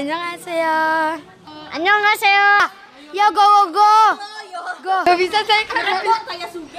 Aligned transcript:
Annyeonghaseyo. 0.00 0.80
Annyeonghaseyo. 1.76 2.52
Yo 3.12 3.26
go 3.36 3.44
go 3.44 3.62
go. 3.76 3.92
Go. 4.80 4.96
Gak 5.04 5.18
bisa 5.20 5.44
saya 5.44 5.60
karena 5.68 6.00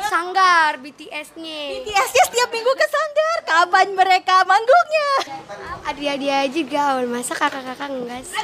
Sanggar 0.10 0.82
BTS-nya. 0.82 1.62
BTS-nya 1.86 2.24
setiap 2.34 2.50
minggu 2.50 2.74
ke 2.74 2.88
Sanggar. 2.90 3.38
Kapan 3.46 3.94
mereka 3.94 4.42
manggungnya? 4.50 5.38
Adik-adik 5.86 6.34
aja 6.34 6.62
gaul, 6.66 7.06
masa 7.14 7.38
kakak-kakak 7.38 7.94
enggak 7.94 8.26
sih? 8.26 8.42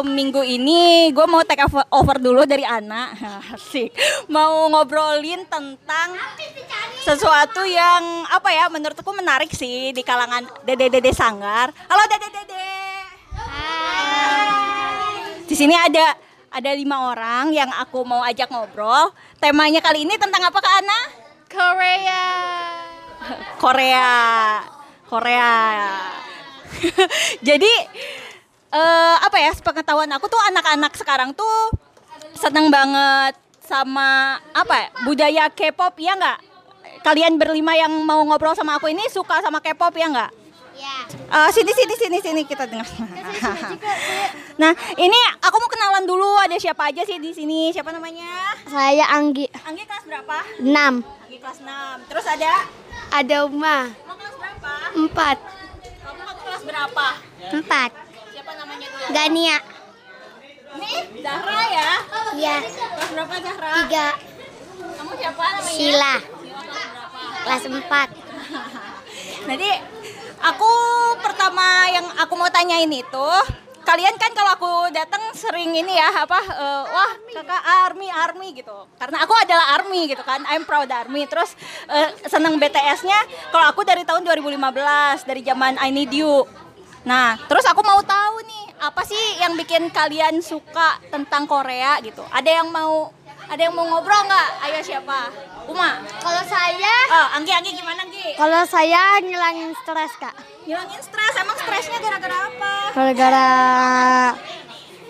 Kalau 0.00 0.16
minggu 0.16 0.40
ini 0.40 1.12
gue 1.12 1.26
mau 1.28 1.44
take 1.44 1.60
over- 1.60 1.84
over 1.92 2.16
dulu 2.16 2.48
dari 2.48 2.64
Ana 2.64 3.12
Asik 3.52 3.92
Mau 4.32 4.72
ngobrolin 4.72 5.44
tentang 5.44 6.16
sesuatu 7.04 7.68
yang 7.68 8.24
apa 8.32 8.48
ya 8.48 8.72
menurutku 8.72 9.12
menarik 9.12 9.52
sih 9.52 9.92
di 9.92 10.00
kalangan 10.00 10.48
dede-dede 10.64 11.12
sanggar 11.12 11.68
Halo 11.84 12.00
dede-dede 12.08 12.72
Di 15.44 15.52
sini 15.52 15.76
ada 15.76 16.16
ada 16.48 16.70
lima 16.72 17.12
orang 17.12 17.52
yang 17.52 17.68
aku 17.68 18.00
mau 18.00 18.24
ajak 18.24 18.48
ngobrol 18.48 19.12
Temanya 19.36 19.84
kali 19.84 20.08
ini 20.08 20.16
tentang 20.16 20.48
apa 20.48 20.64
Kak 20.64 20.74
Ana? 20.80 21.00
Korea. 21.44 22.24
Korea. 23.60 24.08
Korea. 25.12 25.52
Jadi 27.52 27.72
eh 28.70 29.16
apa 29.20 29.36
ya? 29.38 29.50
Sepengetahuan 29.54 30.10
aku 30.14 30.26
tuh 30.30 30.40
anak-anak 30.50 30.94
sekarang 30.94 31.34
tuh 31.34 31.74
seneng 32.38 32.70
banget 32.70 33.34
sama 33.60 34.38
apa 34.50 34.74
ya, 34.74 34.88
budaya 35.06 35.44
K-pop 35.50 35.94
ya 35.98 36.18
nggak? 36.18 36.38
Kalian 37.06 37.38
berlima 37.38 37.78
yang 37.78 37.92
mau 38.02 38.20
ngobrol 38.26 38.54
sama 38.58 38.76
aku 38.76 38.90
ini 38.90 39.06
suka 39.10 39.38
sama 39.42 39.62
K-pop 39.62 39.94
ya 39.94 40.10
nggak? 40.10 40.32
Ya. 40.80 40.96
Eh, 41.12 41.50
sini 41.52 41.76
sini 41.76 41.94
sini 41.94 42.18
sini 42.24 42.42
kita 42.48 42.64
dengar. 42.64 42.88
nah 44.62 44.72
ini 44.96 45.20
aku 45.44 45.56
mau 45.60 45.68
kenalan 45.68 46.08
dulu 46.08 46.40
ada 46.40 46.56
siapa 46.56 46.88
aja 46.88 47.04
sih 47.04 47.20
di 47.20 47.36
sini 47.36 47.68
siapa 47.68 47.92
namanya? 47.92 48.56
Saya 48.64 49.04
Anggi 49.12 49.44
Anggi 49.68 49.84
kelas 49.84 50.04
berapa? 50.08 50.36
6. 50.64 50.72
Anggi 50.72 51.38
kelas 51.42 51.58
6 51.60 52.08
Terus 52.08 52.26
ada? 52.26 52.52
Ada 53.12 53.36
Uma 53.44 53.92
Kamu 53.92 54.14
kelas 54.16 54.34
berapa? 54.40 54.72
4. 55.04 55.36
Kamu 56.00 56.22
kelas 56.48 56.62
berapa? 56.64 57.06
4. 57.52 58.09
Gania. 59.10 59.56
Nih, 60.70 60.96
Zahra 61.20 61.60
ya. 61.66 61.90
Iya. 62.38 62.56
Kelas 62.62 63.10
berapa 63.10 63.34
Zahra? 63.42 63.70
3. 63.90 64.96
Kamu 65.00 65.12
siapa 65.18 65.42
namanya? 65.58 65.74
Sila. 65.74 66.14
Kelas 67.42 67.64
4. 67.66 69.48
Nanti 69.50 69.70
aku 70.50 70.72
pertama 71.20 71.90
yang 71.90 72.06
aku 72.22 72.32
mau 72.38 72.48
tanyain 72.48 72.92
itu, 72.92 73.28
kalian 73.90 74.14
kan 74.20 74.30
kalau 74.36 74.52
aku 74.54 74.72
datang 74.94 75.18
sering 75.34 75.72
ini 75.74 75.98
ya 75.98 76.22
apa 76.22 76.38
eh, 76.38 76.82
wah 76.86 77.12
kakak 77.32 77.62
army 77.88 78.06
army 78.12 78.54
gitu 78.54 78.86
karena 79.00 79.24
aku 79.24 79.34
adalah 79.34 79.80
army 79.80 80.06
gitu 80.06 80.22
kan 80.22 80.44
I'm 80.46 80.68
proud 80.68 80.86
army 80.92 81.26
terus 81.26 81.56
eh, 81.90 82.12
seneng 82.28 82.60
BTS-nya 82.60 83.18
kalau 83.50 83.66
aku 83.72 83.82
dari 83.82 84.04
tahun 84.06 84.22
2015 84.22 85.26
dari 85.26 85.40
zaman 85.42 85.80
I 85.80 85.90
Need 85.90 86.12
You 86.14 86.44
nah 87.04 87.36
terus 87.48 87.64
aku 87.64 87.80
mau 87.80 88.00
tahu 88.04 88.44
nih 88.44 88.64
apa 88.80 89.02
sih 89.04 89.40
yang 89.40 89.56
bikin 89.56 89.88
kalian 89.88 90.40
suka 90.44 91.00
tentang 91.08 91.48
Korea 91.48 92.00
gitu 92.04 92.24
ada 92.28 92.48
yang 92.48 92.68
mau 92.68 93.12
ada 93.50 93.60
yang 93.60 93.74
mau 93.74 93.84
ngobrol 93.88 94.20
nggak 94.28 94.48
ayo 94.68 94.80
siapa 94.84 95.32
Uma 95.70 96.02
Kalau 96.22 96.42
saya 96.48 96.94
oh 97.12 97.26
Anggi 97.36 97.52
Anggi 97.54 97.70
gimana 97.78 98.02
Anggi 98.02 98.20
kalau 98.40 98.64
saya 98.64 99.20
ngilangin 99.20 99.76
stres, 99.84 100.12
Kak. 100.16 100.32
Hilangin 100.64 100.96
stres, 101.04 101.34
emang 101.36 101.56
stresnya 101.60 101.98
gara-gara 102.00 102.36
apa? 102.48 102.74
Gara-gara 102.96 103.48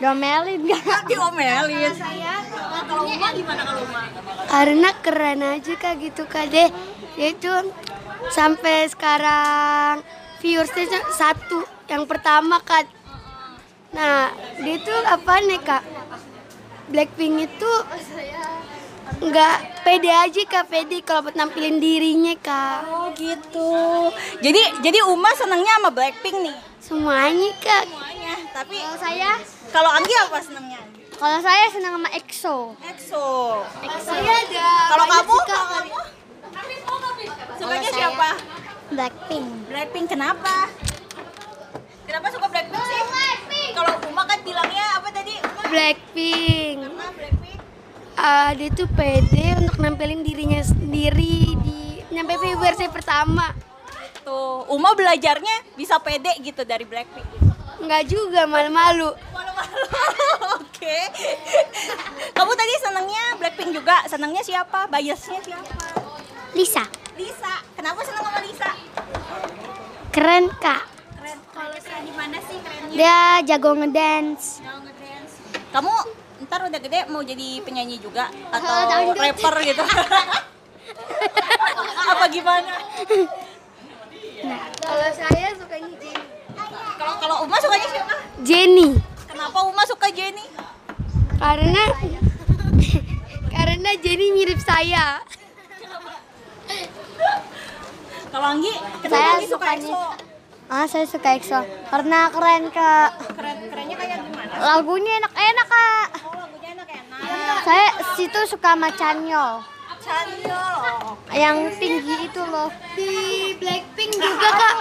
domelin 0.02 0.60
Kak. 0.66 1.06
Diomelin. 1.06 1.94
Saya. 1.94 2.42
Nah, 2.42 2.82
kalau 2.90 3.06
Uma 3.06 3.28
gimana 3.30 3.62
kalau 3.62 3.86
Uma? 3.86 4.02
Karena 4.50 4.90
keren 4.98 5.40
aja 5.46 5.74
Kak 5.78 5.94
gitu 6.02 6.26
Kak 6.26 6.50
deh. 6.50 6.74
Itu 7.14 7.52
sampai 8.34 8.90
sekarang 8.90 10.02
viewersnya 10.42 10.90
satu. 11.14 11.62
Yang 11.90 12.04
pertama 12.06 12.62
Kak. 12.62 12.86
Nah, 13.90 14.30
dia 14.62 14.74
itu 14.78 14.94
apa 15.02 15.42
nih 15.42 15.58
Kak? 15.58 15.82
Blackpink 16.90 17.34
itu 17.44 17.72
nggak 19.20 19.54
pede 19.82 20.06
aja 20.06 20.42
Kak, 20.46 20.70
pede 20.70 21.02
kalau 21.02 21.26
buat 21.26 21.34
nampilin 21.34 21.82
dirinya 21.82 22.34
Kak. 22.38 22.86
Oh 22.86 23.10
gitu. 23.12 23.70
Jadi 24.38 24.62
jadi 24.80 25.02
Uma 25.04 25.34
senangnya 25.34 25.82
sama 25.82 25.90
Blackpink 25.90 26.36
nih. 26.40 26.56
Semuanya 26.78 27.50
Kak. 27.58 27.84
Semuanya. 27.86 28.34
Tapi 28.50 28.76
Kalau 28.78 28.98
saya, 28.98 29.30
kalau 29.74 29.90
Anggi 29.90 30.14
apa 30.14 30.38
senangnya? 30.40 30.80
kalau 31.20 31.36
saya 31.36 31.68
senang 31.68 32.00
sama 32.00 32.08
EXO. 32.16 32.56
EXO. 32.80 33.26
Saya 34.00 34.32
ada. 34.40 34.70
Kalau 34.88 35.04
kamu? 35.04 35.36
Kalau 35.36 35.66
kamu? 35.68 35.98
Saya- 37.60 37.92
siapa? 37.92 38.30
Blackpink. 38.90 39.46
Blackpink 39.68 40.06
kenapa? 40.08 40.70
Kenapa 42.10 42.26
suka 42.34 42.50
Blackpink 42.50 42.82
sih? 42.82 43.02
Kalau 43.70 43.94
Uma 44.10 44.26
kan 44.26 44.42
bilangnya 44.42 44.98
apa 44.98 45.14
tadi? 45.14 45.38
Uma? 45.46 45.62
Blackpink. 45.70 46.78
Karena 46.82 47.06
Blackpink. 47.14 47.58
Ah, 48.18 48.50
dia 48.58 48.68
tuh 48.74 48.90
pede 48.90 49.54
untuk 49.62 49.78
nampilin 49.78 50.26
dirinya 50.26 50.58
sendiri 50.58 51.54
di 51.62 52.02
nyampe 52.10 52.34
versi 52.58 52.90
pertama. 52.90 53.54
Tuh, 54.26 54.66
Uma 54.74 54.90
belajarnya 54.98 55.78
bisa 55.78 56.02
pede 56.02 56.34
gitu 56.42 56.66
dari 56.66 56.82
Blackpink. 56.82 57.30
Enggak 57.78 58.10
juga 58.10 58.42
malu-malu. 58.42 59.14
Malu-malu. 59.30 59.82
Oke. 60.66 60.98
Kamu 62.34 62.52
tadi 62.58 62.74
senangnya 62.82 63.22
Blackpink 63.38 63.70
juga. 63.70 64.02
Senangnya 64.10 64.42
siapa? 64.42 64.90
Biasnya 64.90 65.38
siapa? 65.46 65.78
Lisa, 66.58 66.82
Lisa. 67.14 67.62
Kenapa 67.78 68.02
senang 68.02 68.26
sama 68.26 68.42
Lisa? 68.42 68.70
keren 70.10 70.50
kak. 70.58 70.89
Keren. 72.20 72.20
Kalau 72.20 72.20
keren 72.20 72.20
di 72.20 72.20
mana 72.20 72.38
sih 72.42 72.58
kerennya? 72.60 72.92
Dia 72.92 73.18
jago 73.46 73.70
ngedance. 73.74 74.60
Kamu 75.70 75.94
ntar 76.40 76.60
udah 76.62 76.78
gede 76.78 77.06
mau 77.06 77.22
jadi 77.22 77.60
penyanyi 77.60 77.96
juga 77.96 78.28
atau 78.54 79.14
rapper 79.14 79.54
gitu? 79.62 79.80
Apa 82.10 82.26
gimana? 82.28 82.74
Nah, 84.40 84.62
kalau 84.74 85.08
saya 85.12 85.48
sukanya 85.54 85.88
Jenny. 85.94 86.24
Kalau 86.98 87.14
kalau 87.16 87.36
Uma 87.44 87.56
sukanya 87.56 87.88
siapa? 87.88 88.14
Jenny. 88.42 88.88
Kenapa 89.24 89.58
Uma 89.62 89.82
suka 89.86 90.10
Jenny? 90.10 90.44
Karena 91.38 91.84
karena 93.54 93.90
Jenny 93.96 94.26
mirip 94.34 94.58
saya. 94.58 95.22
Kalau 98.30 98.46
Anggi, 98.46 98.70
kenapa 99.02 99.10
Saya 99.10 99.28
Anggi 99.34 99.44
suka 99.44 99.66
sukanya- 99.66 99.90
EXO? 99.90 100.29
Ah, 100.70 100.86
saya 100.86 101.02
suka 101.02 101.34
EXO 101.34 101.66
karena 101.90 102.30
keren 102.30 102.70
kak. 102.70 103.10
Keren 103.34 103.58
kerennya 103.74 103.96
kayak 103.98 104.22
gimana? 104.22 104.54
Lagunya 104.54 105.12
enak-enak 105.18 105.66
kak. 105.66 106.08
Oh 106.22 106.34
lagunya 106.38 106.68
enak-enak. 106.78 107.58
Saya 107.66 107.88
situ 108.14 108.40
suka 108.46 108.78
sama 108.78 108.88
Chanyeol. 108.94 109.66
Chanyeol. 109.98 111.18
yang 111.34 111.74
tinggi 111.74 112.30
itu 112.30 112.42
loh 112.42 112.70
di 112.94 113.14
Blackpink 113.58 114.14
juga 114.14 114.48
kak 114.50 114.76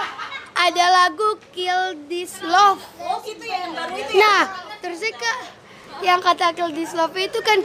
ada 0.60 0.84
lagu 0.90 1.38
Kill 1.54 1.94
This 2.10 2.42
Love 2.42 2.82
Oh 2.98 3.22
gitu 3.22 3.44
ya 3.46 3.68
yang 3.68 3.72
baru 3.76 3.94
itu 3.94 4.12
ya? 4.16 4.20
nah 4.20 4.42
terus 4.82 4.98
kak 5.14 5.38
yang 6.02 6.18
kata 6.18 6.56
Kill 6.56 6.72
This 6.74 6.96
Love 6.96 7.14
itu 7.14 7.38
kan 7.44 7.58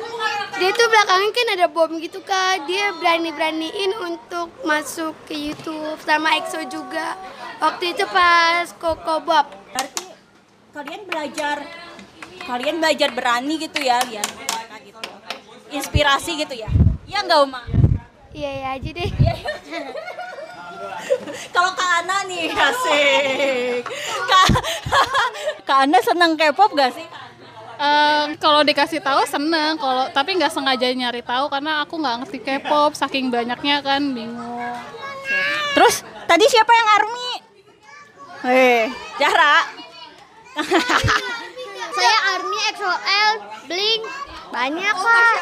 dia 0.59 0.69
tuh 0.75 0.87
belakangnya 0.87 1.31
kan 1.31 1.47
ada 1.57 1.65
bom 1.71 1.91
gitu 1.97 2.19
kak 2.21 2.67
dia 2.69 2.93
berani-beraniin 2.99 3.91
untuk 4.03 4.51
masuk 4.67 5.15
ke 5.25 5.33
YouTube 5.33 5.97
sama 6.03 6.37
EXO 6.37 6.67
juga 6.69 7.17
waktu 7.59 7.95
itu 7.95 8.03
pas 8.09 8.67
Coco 8.75 9.21
Bob 9.23 9.47
Berarti 9.71 10.05
kalian 10.75 11.01
belajar 11.07 11.57
kalian 12.45 12.77
belajar 12.77 13.09
berani 13.15 13.57
gitu 13.57 13.79
ya 13.81 13.99
gitu. 14.05 14.29
Inspirasi 15.73 16.39
gitu 16.45 16.55
ya. 16.55 16.69
Iya 17.05 17.19
enggak 17.25 17.41
Uma? 17.45 17.61
iya 18.35 18.51
ya 18.51 18.67
aja 18.75 18.89
deh 18.91 19.09
Kalau 21.55 21.71
Kak 21.71 21.91
Ana 22.03 22.27
nih 22.27 22.51
asik. 22.51 23.81
Kak, 24.27 24.47
Kak 25.63 25.77
Ana 25.87 25.99
seneng 26.03 26.35
K-pop 26.35 26.75
gak 26.75 26.91
sih? 26.91 27.07
Em, 27.75 28.39
kalau 28.39 28.63
dikasih 28.63 29.03
tahu 29.03 29.23
seneng, 29.27 29.75
kalau 29.75 30.07
tapi 30.15 30.35
nggak 30.39 30.51
sengaja 30.51 30.87
nyari 30.95 31.19
tahu 31.19 31.51
karena 31.51 31.83
aku 31.83 31.99
nggak 31.99 32.23
ngerti 32.23 32.39
K-pop, 32.39 32.95
saking 32.95 33.27
banyaknya 33.27 33.83
kan 33.83 34.01
bingung. 34.15 34.75
Terus 35.75 36.07
tadi 36.23 36.45
siapa 36.47 36.71
yang 36.71 36.89
army? 37.03 37.44
Eh, 38.45 38.85
Zahra. 39.17 39.65
saya 41.97 42.17
Army 42.37 42.59
XOL 42.77 43.33
Blink 43.65 44.05
banyak 44.53 44.95
kak 44.95 45.37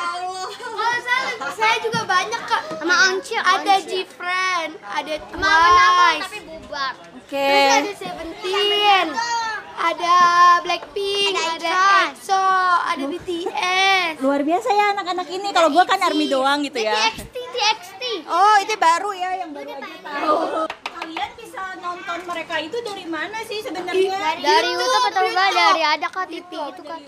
Oh, 0.74 0.96
saya, 1.04 1.52
saya 1.52 1.76
juga 1.84 2.02
banyak 2.08 2.42
kak. 2.48 2.64
Sama 2.80 2.96
Once. 3.12 3.36
Ada 3.36 3.76
G-Friend, 3.84 4.72
ada 4.80 5.14
Twice, 5.20 6.24
tapi 6.24 6.40
bubar. 6.48 6.94
Oke. 7.20 7.44
terus 7.44 7.76
ada 7.76 7.94
Seventeen, 7.94 9.06
ada 9.78 10.16
Blackpink, 10.64 11.34
Ada. 11.36 11.80
EXO, 12.12 12.48
ada 12.84 13.04
BTS. 13.04 14.14
Luar 14.24 14.42
biasa 14.48 14.70
ya 14.72 14.86
anak-anak 14.96 15.28
ini. 15.28 15.50
Kalau 15.52 15.70
gua 15.76 15.84
kan 15.84 16.00
army 16.04 16.26
doang 16.32 16.64
gitu 16.64 16.80
ya. 16.80 16.96
TXT, 16.96 17.36
TXT. 17.36 18.04
Oh, 18.32 18.56
itu 18.64 18.76
baru 18.80 19.12
ya 19.12 19.30
yang 19.44 19.52
baru 19.52 19.70
aja 19.76 19.88
tahu. 20.04 20.73
Mereka 22.14 22.56
itu 22.62 22.78
dari 22.86 23.06
mana 23.10 23.42
sih 23.50 23.66
sebenarnya? 23.66 24.14
Dari 24.38 24.70
YouTube 24.70 25.06
atau 25.10 25.24
enggak 25.26 25.50
dari 25.50 25.82
ada 25.82 26.08
kak 26.14 26.26
TV 26.30 26.52
itu 26.54 26.82
kak. 26.86 27.00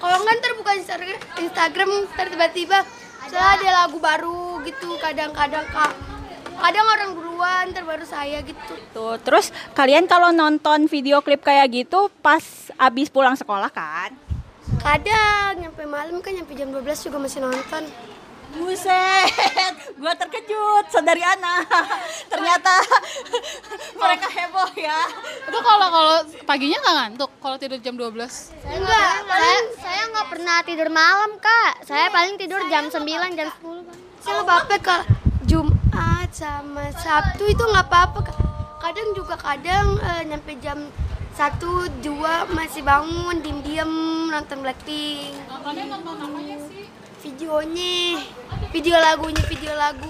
Kalau 0.00 0.16
nggak 0.20 0.34
ntar 0.40 0.52
buka 0.56 0.72
Instagram, 0.76 1.18
Instagram 1.40 1.88
ntar 2.12 2.26
tiba-tiba 2.28 2.78
misalnya 3.24 3.50
ada 3.56 3.68
lagu 3.84 3.96
baru 3.96 4.60
gitu 4.68 5.00
kadang-kadang 5.00 5.64
kak. 5.72 5.92
Kadang 6.60 6.86
orang 6.92 7.10
duluan, 7.16 7.64
ntar 7.72 7.88
baru 7.88 8.04
saya 8.04 8.44
gitu. 8.44 8.76
Tuh, 8.92 9.16
terus 9.24 9.48
kalian 9.72 10.04
kalau 10.04 10.28
nonton 10.28 10.84
video 10.92 11.24
klip 11.24 11.40
kayak 11.40 11.72
gitu 11.72 12.12
pas 12.20 12.44
abis 12.76 13.08
pulang 13.08 13.32
sekolah 13.32 13.72
kan? 13.72 14.12
Kadang 14.80 15.56
nyampe 15.56 15.88
malam 15.88 16.20
kan 16.20 16.36
nyampe 16.36 16.52
jam 16.52 16.68
12 16.68 17.08
juga 17.08 17.16
masih 17.16 17.40
nonton. 17.44 17.84
Buset, 18.50 19.74
gua 20.02 20.12
terkejut 20.18 20.90
saudari 20.90 21.22
Ana. 21.22 21.62
Ternyata 22.32 22.82
mereka 23.94 24.26
heboh 24.26 24.70
ya. 24.74 25.06
Itu 25.46 25.58
kalau 25.62 25.88
kalau 25.90 26.16
paginya 26.42 26.78
nggak 26.82 26.96
ngantuk 26.98 27.30
kalau 27.38 27.56
tidur 27.56 27.78
jam 27.78 27.94
12. 27.94 28.10
Enggak, 28.66 29.14
saya 29.30 29.58
saya 29.78 30.02
nggak 30.10 30.28
pernah 30.34 30.56
tidur 30.66 30.88
malam 30.90 31.30
kak. 31.38 31.86
Saya 31.86 32.10
paling 32.10 32.34
tidur 32.42 32.58
jam 32.66 32.90
9 32.90 33.38
jam 33.38 33.48
10 33.48 33.86
kan. 33.86 33.96
Saya 34.18 34.32
nggak 34.42 34.46
apa-apa 34.46 34.74
kalau 34.82 35.04
Jumat 35.46 36.28
sama 36.34 36.90
Sabtu 36.98 37.46
itu 37.46 37.62
nggak 37.62 37.86
apa-apa. 37.86 38.18
Kak. 38.26 38.36
Kadang 38.80 39.08
juga 39.14 39.34
kadang 39.38 39.94
eh, 40.00 40.22
nyampe 40.26 40.58
jam 40.58 40.90
satu 41.40 41.88
dua 42.04 42.44
masih 42.52 42.84
bangun 42.84 43.40
diem-diem 43.40 43.88
nonton 44.28 44.60
Blackpink. 44.60 45.32
Nontonnya 45.48 45.84
nonton 45.88 46.14
namanya 46.20 46.56
sih. 46.59 46.59
Videonya, 47.20 48.16
video 48.72 48.96
lagunya, 48.96 49.42
video 49.44 49.72
lagu. 49.76 50.08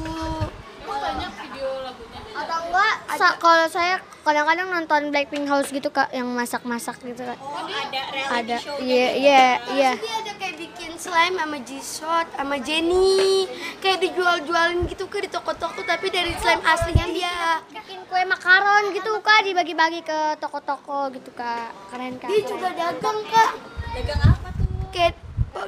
Banyak 0.87 1.33
video 1.43 1.69
lagunya. 1.83 2.19
Atau 2.31 2.59
enggak, 2.67 2.95
sa- 3.19 3.35
kalau 3.37 3.67
saya 3.67 3.99
kadang-kadang 4.23 4.71
nonton 4.71 5.11
Blackpink 5.11 5.51
House 5.51 5.69
gitu 5.69 5.91
kak, 5.91 6.15
yang 6.15 6.31
masak-masak 6.31 7.03
gitu 7.03 7.27
kak. 7.27 7.35
Oh, 7.43 7.67
ada 7.67 8.01
Ada, 8.31 8.57
iya 8.79 9.09
iya 9.19 9.45
iya. 9.75 9.93
Dia 9.99 10.15
ada 10.23 10.33
kayak 10.39 10.55
bikin 10.55 10.95
slime 10.95 11.35
sama 11.35 11.59
G-Shot 11.59 12.27
sama 12.39 12.57
Jenny 12.63 13.51
kayak 13.83 13.99
dijual-jualin 14.01 14.87
gitu 14.87 15.11
ke 15.11 15.27
di 15.27 15.29
toko-toko 15.29 15.83
tapi 15.83 16.15
dari 16.15 16.31
slime 16.39 16.63
aslinya 16.63 17.07
dia. 17.11 17.37
Bikin 17.75 18.07
kue 18.07 18.23
makaron 18.23 18.95
gitu 18.95 19.19
kak, 19.19 19.43
dibagi-bagi 19.43 20.07
ke 20.07 20.39
toko-toko 20.39 21.11
gitu 21.11 21.35
kak. 21.35 21.75
Keren 21.91 22.23
kak. 22.23 22.31
Dia 22.31 22.41
juga 22.47 22.69
dagang 22.71 23.19
kak. 23.27 23.51
Dagang 23.99 24.21
apa 24.23 24.49
tuh? 24.55 24.67
kayak 24.91 25.15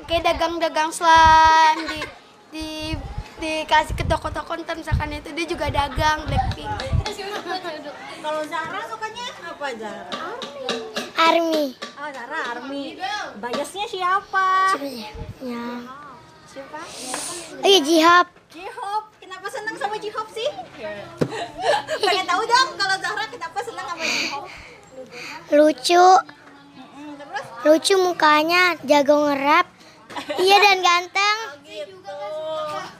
kayak 0.06 0.22
dagang-dagang 0.34 0.90
slime 0.94 1.82
di 1.88 2.00
di 2.52 2.68
dikasih 3.42 3.98
ke 3.98 4.06
toko-toko 4.06 4.54
ntar 4.62 4.78
misalkan 4.78 5.10
itu 5.10 5.34
dia 5.34 5.46
juga 5.50 5.66
dagang 5.66 6.22
Blackpink 6.30 6.70
Kalau 8.22 8.42
Zara 8.46 8.80
sukanya 8.86 9.26
apa 9.42 9.66
Zara? 9.74 10.06
Army. 11.18 11.74
Oh, 11.98 12.08
Zara 12.14 12.38
Army. 12.54 12.94
Biasnya 13.42 13.86
siapa? 13.90 14.78
Ya. 15.42 15.66
Siapa? 16.46 16.80
Oh 17.62 17.66
iya 17.66 17.80
Jihab. 17.82 18.26
J-Hope. 18.54 19.08
Kenapa 19.18 19.46
senang 19.50 19.74
sama 19.74 19.98
J-Hope 19.98 20.30
sih? 20.30 20.48
Pengen 21.98 22.26
tahu 22.30 22.42
dong 22.46 22.68
kalau 22.78 22.96
Zahra 23.02 23.26
kenapa 23.26 23.58
senang 23.64 23.86
sama 23.90 24.04
J-Hope? 24.06 24.48
Lucu. 25.50 26.06
Lucu 27.62 27.94
mukanya, 27.94 28.74
jago 28.82 29.30
ngerap. 29.30 29.66
Iya 30.36 30.56
dan 30.58 30.78
ganteng. 30.82 31.36
Gitu. 31.64 32.18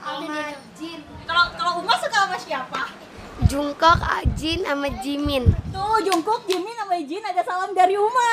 sama 0.01 0.49
Jin 0.73 1.01
Kalau 1.29 1.45
kalau 1.53 1.73
Uma 1.85 1.95
suka 2.01 2.25
sama 2.25 2.37
siapa? 2.41 2.81
Jungkook, 3.45 4.01
Jin 4.33 4.65
sama 4.65 4.89
Jimin 5.05 5.45
Tuh 5.69 6.01
Jungkook, 6.01 6.49
Jimin 6.49 6.73
sama 6.73 6.97
Jin 7.05 7.21
ada 7.21 7.45
salam 7.45 7.77
dari 7.77 8.01
Uma. 8.01 8.33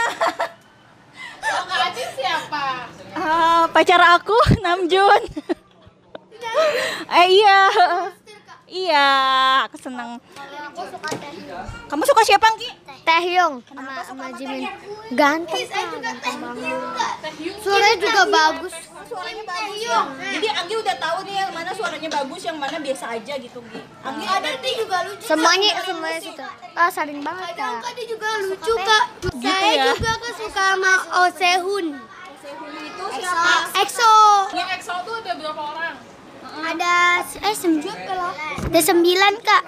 Kalau 1.39 1.63
Kak 1.67 1.91
Ajin 1.91 2.09
siapa? 2.15 2.87
Ah, 3.19 3.67
pacar 3.73 3.99
aku 4.15 4.37
Namjoon. 4.63 5.23
eh 7.09 7.25
iya. 7.27 7.59
Iya, 8.69 9.07
aku 9.65 9.81
senang. 9.81 10.21
Kamu 11.89 12.03
suka 12.05 12.21
siapa, 12.21 12.47
Ki? 12.53 12.69
Taehyung 13.05 13.63
sama 13.65 13.93
sama 14.03 14.25
Jimin. 14.37 14.67
Ganteng 15.13 15.65
kak, 15.65 15.85
ganteng 15.99 16.37
banget. 16.39 16.77
Suaranya 17.59 17.97
juga 17.97 18.21
bagus. 18.29 18.73
Suaranya 19.09 19.43
bagus. 19.43 19.77
Ya. 19.81 19.99
Jadi 20.37 20.47
Anggi 20.53 20.75
udah 20.77 20.95
tahu 21.01 21.17
nih 21.25 21.35
yang 21.41 21.51
mana 21.51 21.71
suaranya 21.73 22.09
bagus, 22.09 22.41
yang 22.45 22.57
mana 22.61 22.77
biasa 22.77 23.05
aja 23.17 23.33
gitu, 23.37 23.59
Gi. 23.73 23.81
Anggi 24.05 24.25
ada 24.29 24.49
dia 24.61 24.73
juga 24.77 24.97
lucu 25.07 25.25
Semuanya 25.25 25.71
semuanya 25.81 26.19
situ. 26.21 26.43
Ah, 26.77 26.89
saling 26.93 27.19
banget 27.19 27.57
kadang 27.57 27.81
dia 27.97 28.05
juga 28.07 28.29
lucu 28.45 28.73
kak 28.77 29.05
saya 29.41 29.71
ya? 29.75 29.85
juga 29.97 30.11
kan 30.15 30.31
suka 30.37 30.63
sama 30.63 30.93
Oh 31.19 31.29
Sehun 31.33 31.85
itu 32.79 33.05
siapa? 33.19 33.53
EXO 33.83 34.13
Yang 34.55 34.69
EXO 34.79 34.95
tuh 35.03 35.13
ada 35.19 35.31
berapa 35.35 35.61
orang? 35.75 35.95
ada 36.59 36.93
eh 37.23 37.55
sembilan 37.55 37.97
ada 38.67 38.79
sembilan 38.81 39.33
kak 39.39 39.63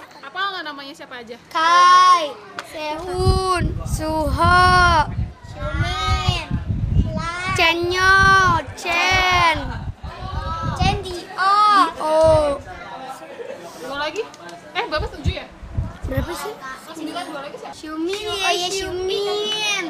nggak 0.61 0.77
namanya 0.77 0.93
siapa 0.93 1.25
aja? 1.25 1.33
Kai, 1.49 2.37
Sehun, 2.69 3.81
Suho, 3.81 4.69
Chenyo, 7.57 8.13
Chen, 8.77 9.57
Chen 10.77 10.95
Dio. 11.01 11.25
Dio. 11.97 12.61
Dua 13.81 13.97
lagi? 14.05 14.21
Eh, 14.77 14.85
berapa 14.85 15.09
tujuh 15.09 15.33
ya? 15.33 15.49
Berapa 16.05 16.29
sih? 16.29 16.53
Sembilan 16.93 17.23
dua 17.25 17.41
lagi 17.41 17.57
siapa? 17.57 17.73
Xiumin, 17.73 18.21
Oh 18.29 18.51
iya, 18.53 18.67
Xiumin. 18.69 19.85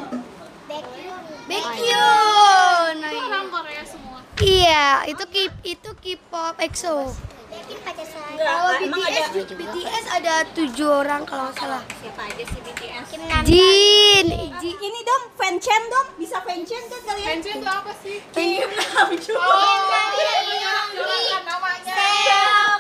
Baekhyun. 0.71 1.23
Baekhyun. 1.51 2.95
Itu 2.95 3.19
orang 3.27 3.47
Korea 3.51 3.83
semua. 3.83 4.19
Iya, 4.39 4.87
itu 5.11 5.23
K 5.27 5.35
itu 5.67 5.89
K-pop 5.99 6.55
EXO. 6.63 7.11
Baekhyun 7.51 7.81
pacar 7.81 8.05
saya. 8.05 8.31
Kalau 8.33 8.71
emang 8.79 8.99
BTS, 9.01 9.11
ada- 9.11 9.31
ju- 9.35 9.57
BTS 9.59 10.05
ada 10.09 10.33
tujuh 10.49 10.89
orang 10.89 11.21
kalau 11.23 11.43
nggak 11.45 11.57
salah. 11.57 11.83
Siapa 11.93 12.21
aja 12.23 12.43
sih 12.45 12.59
BTS? 12.61 13.05
Kim 13.05 13.21
Namjoon. 13.21 13.45
Jin, 13.45 14.25
Ji, 14.57 14.71
Ini 14.73 14.99
dong, 15.03 15.23
fanchan 15.33 15.81
dong. 15.85 16.07
Bisa 16.15 16.37
fanchan 16.39 16.81
kan 16.87 17.01
kalian? 17.03 17.27
Fansnya 17.29 17.53
itu 17.53 17.69
apa 17.69 17.91
sih? 17.97 18.17
Kim 18.31 18.69
Namjoon. 18.71 19.35
Oh, 19.37 19.77
jorang-jorangan 20.15 21.43
namanya. 21.43 21.93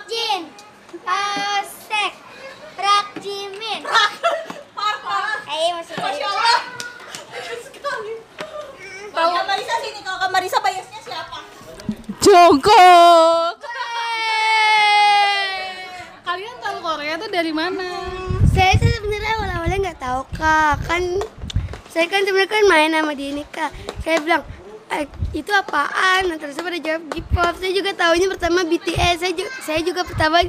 Jin. 0.07 0.41
Pasek. 1.01 2.11
Rak 2.73 3.07
Jimin. 3.19 3.81
Parah. 4.71 5.35
Eh 5.45 5.69
masih 5.73 5.95
Masya 5.95 6.25
Allah. 6.25 6.59
Bagus 7.27 7.59
sekali. 7.67 8.13
Kalau 9.11 9.43
Marisa 9.43 9.75
sini, 9.77 9.99
kalau 9.99 10.27
Marisa 10.29 10.57
biasnya 10.57 10.99
siapa? 11.01 11.39
Jongkok. 12.21 13.59
Kalian 16.23 16.55
tahu 16.57 16.77
Korea 16.79 17.13
tuh 17.17 17.29
dari 17.29 17.51
mana? 17.51 17.87
saya 18.47 18.71
sih 18.73 18.87
sebenarnya 18.89 19.31
awal-awalnya 19.33 19.77
nggak 19.81 19.99
tahu 20.21 20.37
kak 20.37 20.85
kan 20.85 21.01
saya 21.89 22.05
kan 22.05 22.21
sebenarnya 22.21 22.53
kan 22.53 22.63
main 22.69 22.93
sama 22.93 23.17
dia 23.17 23.33
ini 23.33 23.41
kak 23.49 23.73
saya 24.05 24.21
bilang 24.21 24.45
"Eh, 24.93 25.09
itu 25.33 25.49
apaan 25.49 26.29
nah, 26.29 26.37
terus 26.37 26.61
pada 26.61 26.77
jawab 26.77 27.09
K-pop 27.09 27.57
saya 27.57 27.73
juga 27.73 27.89
tahunya 27.97 28.27
pertama 28.29 28.61
BTS 28.61 29.17
saya 29.17 29.33
juga, 29.33 29.51
saya 29.65 29.81
juga 29.81 30.01
pertama 30.05 30.45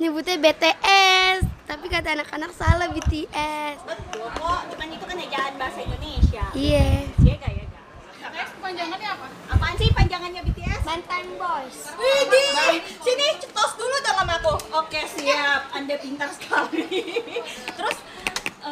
nyebutnya 0.00 0.40
BTS 0.40 1.44
tapi 1.68 1.92
kata 1.92 2.16
anak-anak 2.16 2.56
salah 2.56 2.88
BTS 2.88 3.84
Betul 3.84 4.32
kok, 4.32 4.60
cuman 4.72 4.88
itu 4.88 5.04
kan 5.04 5.18
ejaan 5.20 5.52
bahasa 5.60 5.78
Indonesia. 5.84 6.44
iya 6.56 7.04
Iya 7.20 7.34
gak 7.36 7.52
ya 7.52 7.64
gak? 7.68 7.82
Katanya 8.16 8.46
kepanjangannya 8.48 9.08
apa? 9.12 9.26
Apaan 9.52 9.74
sih 9.76 9.88
panjangannya 9.92 10.40
BTS? 10.40 10.80
Bantan 10.86 11.26
Boys. 11.36 11.78
Widih, 11.98 12.80
sini 13.02 13.26
cetos 13.42 13.72
dulu 13.74 13.96
dong 13.98 14.16
sama 14.16 14.34
aku. 14.38 14.54
Oke 14.72 15.02
siap, 15.04 15.74
Anda 15.74 15.98
pintar 15.98 16.30
sekali. 16.30 16.86
Terus 17.76 17.96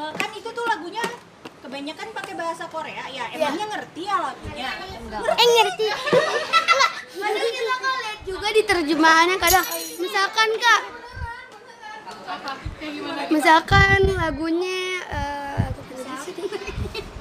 eh, 0.04 0.12
kan 0.12 0.30
itu 0.36 0.48
tuh 0.52 0.64
lagunya 0.68 1.04
kebanyakan 1.64 2.06
pakai 2.12 2.34
bahasa 2.36 2.68
Korea 2.68 3.04
ya. 3.08 3.24
Emangnya 3.32 3.66
ngerti 3.72 4.02
ya 4.04 4.16
lagunya? 4.20 4.68
Enggak. 5.00 5.20
Eh 5.32 5.48
ngerti. 5.48 5.86
kadang 7.24 7.46
kita 7.48 7.74
kan 7.80 7.94
lihat 8.04 8.18
juga 8.28 8.48
di 8.52 8.62
terjemahannya 8.68 9.36
kadang 9.40 9.64
misalkan 9.96 10.48
kak 10.60 10.82
misalkan 13.30 14.00
lagunya 14.12 15.00
eh? 15.08 15.72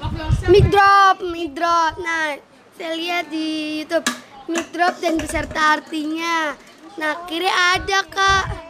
Love 0.02 0.16
yourself. 0.18 0.50
mic 0.50 0.66
drop 0.68 1.16
mic 1.24 1.56
drop 1.56 1.94
nah 2.02 2.36
saya 2.74 2.92
lihat 2.98 3.30
di 3.30 3.80
YouTube 3.80 4.04
mid 4.48 4.66
drop 4.74 4.98
dan 5.00 5.16
beserta 5.16 5.80
artinya. 5.80 6.58
Nah, 7.00 7.26
kiri 7.26 7.48
ada 7.48 8.04
kak. 8.06 8.63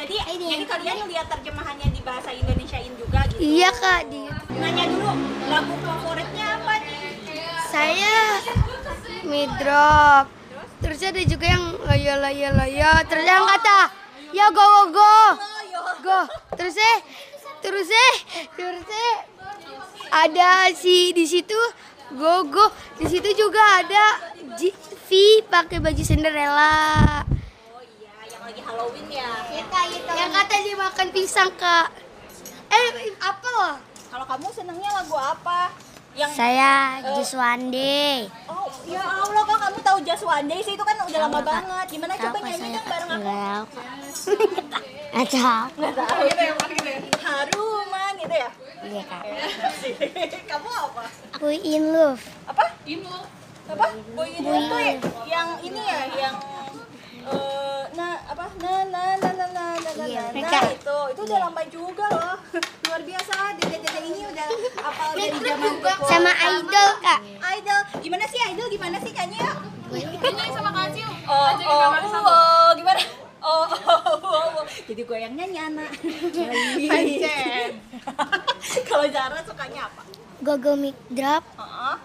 Jadi 0.00 0.16
jadi 0.32 0.64
kalian 0.64 0.96
lihat 1.12 1.28
terjemahannya 1.28 1.92
di 1.92 2.00
bahasa 2.00 2.32
Indonesiain 2.32 2.88
juga 2.96 3.20
gitu. 3.28 3.36
Iya 3.36 3.68
kak 3.68 4.08
di 4.08 4.24
Nanya 4.56 4.84
dulu 4.88 5.12
lagu 5.52 5.74
favoritnya 5.84 6.46
apa 6.56 6.72
nih? 6.80 6.98
saya 7.70 8.16
mid 9.28 9.50
drop. 9.60 10.26
Terus 10.80 10.98
ada 11.04 11.20
juga 11.22 11.46
yang 11.46 11.64
loyo 11.76 12.14
loyo 12.16 12.48
loyo. 12.56 12.92
Terus 13.12 13.24
yang 13.28 13.44
kata 13.44 13.78
ya 14.32 14.48
go 14.48 14.64
go 14.64 14.88
go 14.96 15.14
go. 16.00 16.18
Terus 16.56 16.80
eh 16.80 16.98
terus 17.60 17.88
eh 17.92 18.14
terus 18.56 18.88
eh 18.88 19.14
ada 20.10 20.72
si 20.72 21.12
di 21.12 21.28
situ 21.28 21.60
go 22.16 22.48
go. 22.48 22.72
Di 22.96 23.04
situ 23.04 23.28
juga 23.36 23.84
ada 23.84 24.04
G- 24.56 24.74
V 25.06 25.08
pakai 25.44 25.76
baju 25.78 26.02
Cinderella. 26.02 26.72
Oh 28.70 28.86
iya, 28.94 29.26
yang 29.50 29.66
lagi 29.66 29.98
Halloween 29.98 30.06
ya. 30.06 30.14
Yang 30.14 30.30
kata 30.30 30.54
dia 30.62 30.76
makan 30.78 31.06
pisang 31.10 31.50
kak. 31.58 31.88
Eh 32.70 32.86
apel. 33.18 33.58
Kalau 34.10 34.24
kamu 34.30 34.46
senengnya 34.54 34.90
lagu 34.94 35.16
apa? 35.18 35.74
Yang 36.14 36.30
Saya 36.34 37.02
Juswandi. 37.18 38.30
Oh, 38.46 38.66
ya 38.86 39.02
Allah 39.02 39.42
kok 39.42 39.58
kamu 39.58 39.78
tahu 39.82 39.98
Just 40.06 40.22
One 40.26 40.46
Day 40.46 40.62
sih 40.62 40.74
itu 40.78 40.84
kan 40.86 40.98
udah 41.02 41.20
lama 41.26 41.38
Kak. 41.38 41.46
banget. 41.46 41.86
Gimana 41.90 42.12
coba 42.14 42.38
kak 42.38 42.46
nyanyi 42.46 42.68
dong 42.74 42.86
bareng 42.86 43.10
aku? 43.10 43.18
Enggak 43.18 43.38
tahu 43.42 43.64
kak. 43.70 43.86
Nggak 45.10 45.26
tahu. 45.34 45.66
Nggak 45.78 45.94
tahu. 45.98 46.22
Haruman 47.26 48.12
gitu 48.18 48.34
ya. 48.34 48.50
Iya 48.86 49.02
kak. 49.06 49.22
kamu 50.50 50.68
apa? 50.70 51.02
Aku 51.38 51.46
in 51.50 51.84
love. 51.90 52.22
Apa? 52.46 52.64
Inu. 52.86 53.14
Apa? 53.70 53.86
Boy 54.18 54.28
Inu 54.34 54.50
itu 54.50 54.74
ya, 54.82 54.94
yang 55.30 55.48
ini 55.62 55.78
ya, 55.78 56.00
yang 56.18 56.34
eh 57.30 57.69
nah 57.90 58.22
apa 58.22 58.44
nah 58.62 58.82
nah 58.86 59.08
nah 59.18 59.32
nah 59.34 59.48
nah 59.50 59.72
nah 59.74 59.92
nah 59.98 60.06
Iya, 60.06 60.22
nah, 60.22 60.32
mereka. 60.32 60.58
nah, 60.62 60.70
itu 60.70 60.96
itu 61.10 61.20
udah 61.26 61.38
lama 61.42 61.62
juga 61.66 62.06
loh 62.08 62.36
luar 62.86 63.02
biasa 63.02 63.34
dede 63.58 63.76
dede 63.78 64.00
ini 64.06 64.22
udah 64.26 64.48
apal 64.80 65.08
dari 65.12 65.38
zaman. 65.38 65.72
Sama 66.06 66.32
idol 66.34 66.88
kak. 66.98 67.18
idol 67.58 67.80
gimana 68.00 68.24
sih 68.26 68.40
idol 68.40 68.66
gimana 68.68 68.96
sih 68.98 69.10
nyanyi 69.10 69.38
ya 69.38 69.52
Nyanyi 69.90 70.54
sama 70.54 70.70
Kak 70.70 70.86
Ciu. 70.94 71.10
oh 71.26 71.44
Aja 71.50 71.64
oh 71.66 71.78
gimana 71.82 72.06
satu. 72.06 72.30
oh 72.30 72.68
gimana 72.78 73.00
oh, 73.42 73.66
oh, 73.66 74.00
oh, 74.22 74.46
oh. 74.62 74.64
jadi 74.86 75.02
gue 75.02 75.18
yang 75.18 75.34
nyanyi 75.34 75.58
anak 75.58 75.90
Pancen. 76.90 77.70
kalau 78.88 79.06
Zara 79.10 79.40
sukanya 79.42 79.90
apa 79.90 80.02
Gogo 80.40 80.78
mic 80.78 80.94
drop 81.10 81.42
Heeh. 81.58 81.96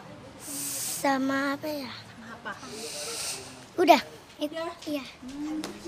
sama 0.97 1.53
apa 1.53 1.67
ya? 1.69 1.91
apa 2.25 2.51
Udah. 3.77 4.14
Itu, 4.35 4.59
iya. 4.85 5.05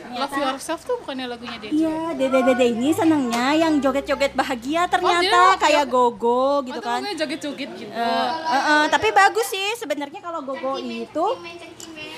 Love 0.10 0.34
Yourself 0.34 0.82
tuh 0.82 0.96
bukannya 0.98 1.28
lagunya 1.28 1.60
dia. 1.60 1.70
Iya, 1.70 2.00
dede-dede 2.16 2.66
ini 2.72 2.90
senangnya 2.90 3.52
yang 3.54 3.76
joget-joget 3.78 4.32
bahagia 4.34 4.88
ternyata 4.88 5.20
dia- 5.20 5.60
kayak 5.60 5.86
gogo 5.86 6.64
gitu 6.64 6.80
Oh, 6.80 6.82
kan. 6.82 7.04
lagunya 7.04 7.18
joget-joget 7.18 7.70
gitu. 7.76 7.92
Eh, 7.92 8.30
eh, 8.48 8.64
eh, 8.64 8.84
tapi 8.88 9.12
bagus 9.12 9.48
sih 9.48 9.68
sebenarnya 9.76 10.20
kalau 10.20 10.40
gogo 10.42 10.80
itu 10.80 11.26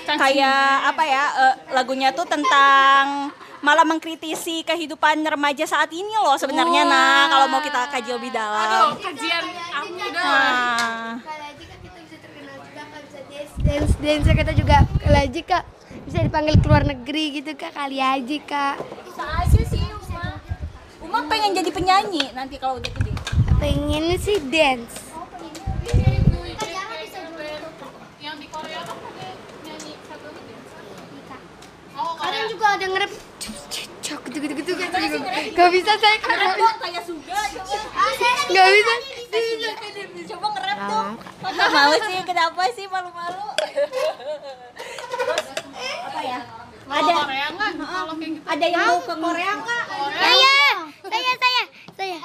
kayak 0.08 0.62
apa 0.86 1.02
ya 1.04 1.24
eh, 1.36 1.54
lagunya 1.72 2.10
tuh 2.10 2.24
tentang 2.24 3.30
malah 3.60 3.84
mengkritisi 3.84 4.62
kehidupan 4.62 5.20
remaja 5.22 5.66
saat 5.66 5.90
ini 5.90 6.14
loh 6.16 6.32
sebenarnya 6.34 6.80
nah 6.82 7.28
kalau 7.28 7.46
mau 7.46 7.60
kita 7.60 7.90
kaji 7.90 8.10
lebih 8.12 8.30
Aduh, 8.30 8.40
dalam. 8.40 8.96
kajian 8.96 9.44
aku 9.70 9.92
udah. 9.92 10.12
Nah, 10.16 11.12
Kalau 11.20 11.50
kita 11.52 11.74
bisa 11.92 12.16
terkenal 12.16 12.56
juga 12.56 12.82
bisa 12.88 13.18
dance 13.28 13.54
dance 13.60 13.92
dance 14.00 14.28
kita 14.32 14.52
juga 14.54 14.76
kalau 14.96 15.20
Aji 15.20 15.42
kak 15.42 15.62
bisa 16.10 16.26
dipanggil 16.26 16.58
ke 16.58 16.66
luar 16.66 16.82
negeri 16.82 17.38
gitu 17.38 17.54
kak 17.54 17.70
kali 17.70 18.02
Aji 18.02 18.42
kak 18.42 18.82
bisa 19.06 19.22
aja 19.22 19.62
sih 19.62 19.78
Uma. 19.78 20.42
Uma 20.98 21.22
pengen 21.30 21.54
jadi 21.54 21.70
penyanyi 21.70 22.34
nanti 22.34 22.58
kalau 22.58 22.82
udah 22.82 22.90
gede. 22.98 23.14
pengen 23.62 24.18
sih 24.18 24.42
dance 24.50 25.06
Yang 28.18 28.36
di 28.42 28.46
Korea 28.50 28.82
kan 28.82 28.96
gitu. 28.98 30.26
Oh, 31.94 32.18
kadang 32.18 32.46
juga 32.50 32.66
ada 32.74 32.86
ngerep 32.90 33.12
cok 34.02 34.20
gitu 34.34 34.50
gitu 34.50 34.54
gitu 34.66 34.82
gitu 34.82 35.18
gak 35.54 35.70
bisa 35.70 35.92
saya 35.94 36.18
kak 36.18 36.58
Dong 36.58 36.76
kayak 36.82 37.06
Suga 37.06 37.38
coba. 37.54 38.02
nggak 38.50 38.66
bisa 38.66 38.92
Coba 40.30 40.46
nge-rap 40.58 40.78
dong. 40.90 41.14
Kok 41.22 41.50
nggak 41.54 41.70
mau 41.70 41.92
sih? 41.94 42.18
Kenapa 42.26 42.62
sih 42.74 42.86
malu-malu? 42.90 43.46
Apa 46.20 46.28
ya? 46.28 46.40
Ada 46.90 47.12
Korea 47.16 47.46
nggak? 47.48 47.70
Kalau 47.80 48.14
kayak 48.20 48.32
gitu. 48.36 48.44
ada 48.44 48.66
yang 48.68 48.84
mau 48.84 49.00
ke 49.00 49.14
Korea 49.16 49.52
nggak? 49.56 49.84
Saya, 50.20 50.56
saya, 51.00 51.32
saya, 51.40 51.62
saya. 51.96 52.18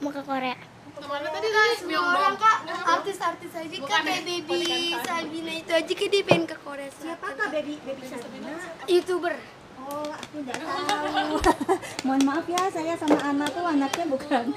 Mau 0.00 0.08
ke 0.08 0.22
Korea. 0.24 0.56
Ke 0.56 1.04
mana 1.04 1.28
tadi? 1.28 1.48
semua 1.76 2.00
orang 2.16 2.36
kak 2.40 2.58
artis-artis 2.80 3.52
aja 3.52 3.76
kak 3.76 4.00
kayak 4.08 4.22
baby 4.24 4.96
Sabina 5.04 5.52
itu 5.52 5.72
aja 5.72 5.92
kak 5.92 6.08
dia 6.08 6.22
pengen 6.24 6.44
ke 6.48 6.56
Korea 6.64 6.88
Siapa 6.92 7.26
kak 7.36 7.48
baby 7.52 7.76
baby 7.84 8.04
Sabina? 8.08 8.52
youtuber 8.88 9.36
Oh, 9.80 10.06
aku 10.12 10.44
nggak 10.44 10.60
tahu. 10.60 11.40
Mohon 12.06 12.22
maaf 12.28 12.46
ya, 12.46 12.62
saya 12.68 12.94
sama 13.00 13.16
Ana 13.26 13.48
tuh 13.48 13.64
anaknya 13.64 14.06
bukan 14.06 14.52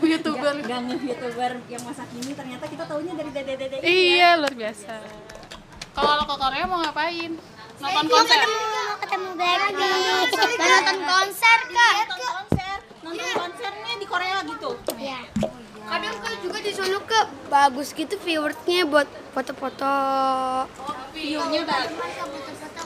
YouTuber. 0.00 0.66
Gak 0.66 0.80
youtuber 1.04 1.52
yang 1.68 1.82
masa 1.84 2.02
kini. 2.08 2.32
Ternyata 2.32 2.64
kita 2.66 2.88
taunya 2.88 3.12
dari 3.12 3.30
dede-dede 3.30 3.84
ini. 3.84 4.16
Iya, 4.16 4.40
luar 4.40 4.56
biasa. 4.56 4.98
Kalau 5.94 6.24
ke 6.26 6.34
Korea 6.40 6.64
mau 6.64 6.80
ngapain? 6.80 7.53
Nonton 7.80 8.06
konser. 8.06 8.40
Mau 8.44 8.96
ketemu 9.00 9.28
Blackpink. 9.34 9.78
Mau 9.78 10.68
nonton 10.70 10.98
konser 11.02 11.58
kak. 11.68 11.94
Nonton 11.94 12.18
konser, 12.22 12.76
nonton 13.02 13.28
konsernya 13.34 13.94
di 13.98 14.06
Korea 14.06 14.38
gitu. 14.44 14.70
Iya. 14.94 15.20
kadang 15.84 16.16
kak 16.16 16.34
juga 16.40 16.58
di 16.64 16.72
sono 16.72 16.96
kak 17.04 17.28
bagus 17.52 17.92
gitu 17.92 18.16
viewersnya 18.16 18.88
buat 18.88 19.04
foto-foto 19.36 19.84
View-nya 21.12 21.60
bagus. 21.68 21.92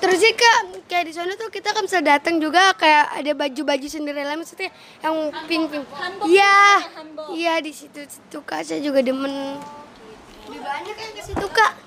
terus 0.02 0.18
sih 0.18 0.34
kak 0.34 0.58
kayak 0.90 1.06
di 1.06 1.14
sono 1.14 1.30
tuh 1.38 1.46
kita 1.46 1.70
kan 1.70 1.86
bisa 1.86 2.02
datang 2.02 2.42
juga 2.42 2.74
kayak 2.74 3.22
ada 3.22 3.32
baju-baju 3.38 3.86
Cinderella 3.86 4.34
maksudnya 4.34 4.74
yang 4.98 5.30
pink 5.46 5.70
pink 5.70 5.86
iya 6.26 6.82
iya 7.30 7.54
di 7.62 7.70
situ 7.70 8.02
situ 8.02 8.42
kak 8.42 8.66
saya 8.66 8.82
juga 8.82 8.98
demen 8.98 9.62
Lebih 10.50 10.58
banyak 10.58 10.96
yang 10.98 11.12
di 11.14 11.22
situ 11.22 11.46
kak 11.54 11.78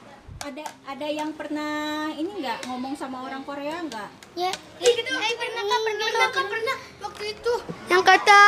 Ada 0.41 0.65
ada 0.89 1.05
yang 1.05 1.29
pernah 1.37 2.09
ini 2.17 2.41
nggak 2.41 2.65
ngomong 2.65 2.97
sama 2.97 3.21
orang 3.29 3.45
Korea 3.45 3.77
nggak? 3.85 4.09
Ya. 4.33 4.49
Eh, 4.81 4.89
gitu. 4.89 5.13
Eh, 5.13 5.33
pernah 5.37 5.63
kak, 5.69 5.79
pernah, 5.85 6.07
pernah 6.09 6.29
kak, 6.33 6.45
pernah. 6.49 6.77
Waktu 7.05 7.23
itu. 7.29 7.53
Yang 7.85 8.03
kata 8.09 8.43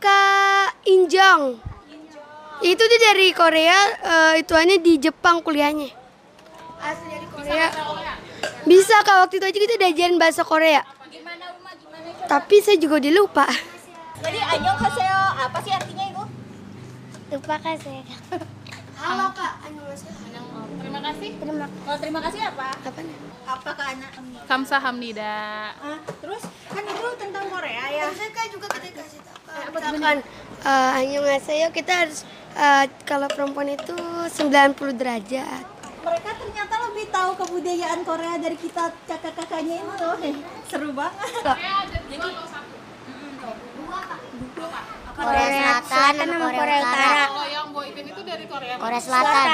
Kak 0.00 0.68
Injong. 0.88 1.60
Itu 2.64 2.80
dia 2.80 3.00
dari 3.12 3.28
Korea, 3.36 3.76
eh, 3.92 4.32
ituannya 4.40 4.80
di 4.80 4.96
Jepang 4.96 5.44
kuliahnya. 5.44 5.92
Asli 6.80 7.12
dari 7.12 7.28
Korea. 7.28 7.68
Bisa 8.64 8.96
kak, 9.04 9.28
waktu 9.28 9.36
itu 9.36 9.46
aja 9.52 9.58
kita 9.68 9.76
diajarin 9.76 10.16
bahasa 10.16 10.48
Korea. 10.48 10.80
Gimana 11.12 11.52
Uma? 11.60 11.76
Gimana 11.76 12.08
coba? 12.08 12.28
Tapi 12.40 12.56
saya 12.64 12.80
juga 12.80 13.04
udah 13.04 13.12
lupa. 13.12 13.44
Tadi 14.24 14.40
anyong 14.40 14.80
haseo 14.80 15.20
apa 15.44 15.58
sih 15.60 15.72
artinya 15.76 16.04
itu? 16.08 16.24
Lupa 17.36 17.54
kak 17.60 17.84
saya. 17.84 18.00
Halo 18.96 19.28
kak, 19.36 19.60
Terima 20.80 21.00
kasih. 21.00 21.30
Terima 21.36 21.66
Oh, 21.86 21.96
terima 21.98 22.20
kasih 22.24 22.40
apa? 22.44 22.68
Apa 22.72 23.00
nih? 23.00 23.16
Apa 23.46 23.70
ke 23.72 23.82
anak? 23.82 24.10
Kamsahamnida. 24.46 25.38
Ah, 25.78 25.98
terus 26.20 26.42
kan 26.68 26.84
itu 26.84 27.08
tentang 27.18 27.44
Korea 27.48 27.84
ya. 27.90 28.04
Saya 28.12 28.30
kak 28.34 28.46
juga 28.52 28.66
kita 28.74 28.88
kasih 29.00 29.20
tahu. 29.22 29.38
Misalkan 29.76 30.18
uh, 30.66 30.98
annyeonghaseyo 30.98 31.68
kita 31.72 31.92
harus 32.04 32.28
eh, 32.52 32.84
kalau 33.08 33.28
perempuan 33.30 33.72
itu 33.72 33.96
90 33.96 35.00
derajat. 35.00 35.64
Mereka 36.06 36.30
ternyata 36.38 36.74
lebih 36.90 37.06
tahu 37.10 37.30
kebudayaan 37.40 38.00
Korea 38.06 38.34
dari 38.38 38.56
kita 38.58 38.92
kakak-kakaknya 39.08 39.82
itu. 39.82 40.10
Seru 40.68 40.92
banget. 40.92 41.30
Korea 41.42 41.76
Selatan 45.16 46.26
sama 46.28 46.48
Korea 46.52 46.78
Utara. 46.84 47.24
Kalau 47.26 47.46
yang 47.48 47.66
boyband 47.72 48.06
itu 48.12 48.22
dari 48.22 48.44
Korea. 48.44 48.74
Korea 48.76 49.00
Selatan. 49.00 49.48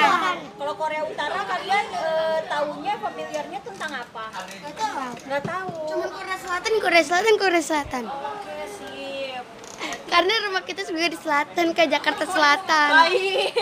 Kalau 0.58 0.74
Korea 0.74 1.02
Utara 1.06 1.40
kalian 1.46 1.86
eh, 1.94 2.38
tahunya 2.50 2.94
familiarnya 2.98 3.60
tentang 3.62 3.90
apa? 3.94 4.24
Nggak 5.22 5.42
tahu. 5.46 5.74
Cuman 5.86 6.08
Korea 6.10 6.36
Selatan, 6.42 6.72
Korea 6.82 7.04
Selatan, 7.06 7.34
Korea 7.38 7.62
Selatan. 7.62 8.04
Oke, 8.10 8.56
sip. 8.74 9.44
Karena 10.10 10.34
rumah 10.44 10.62
kita 10.66 10.82
juga 10.84 11.08
di 11.08 11.18
selatan, 11.18 11.72
ke 11.72 11.82
Jakarta 11.88 12.24
Selatan. 12.28 12.90
Baik. 13.08 13.54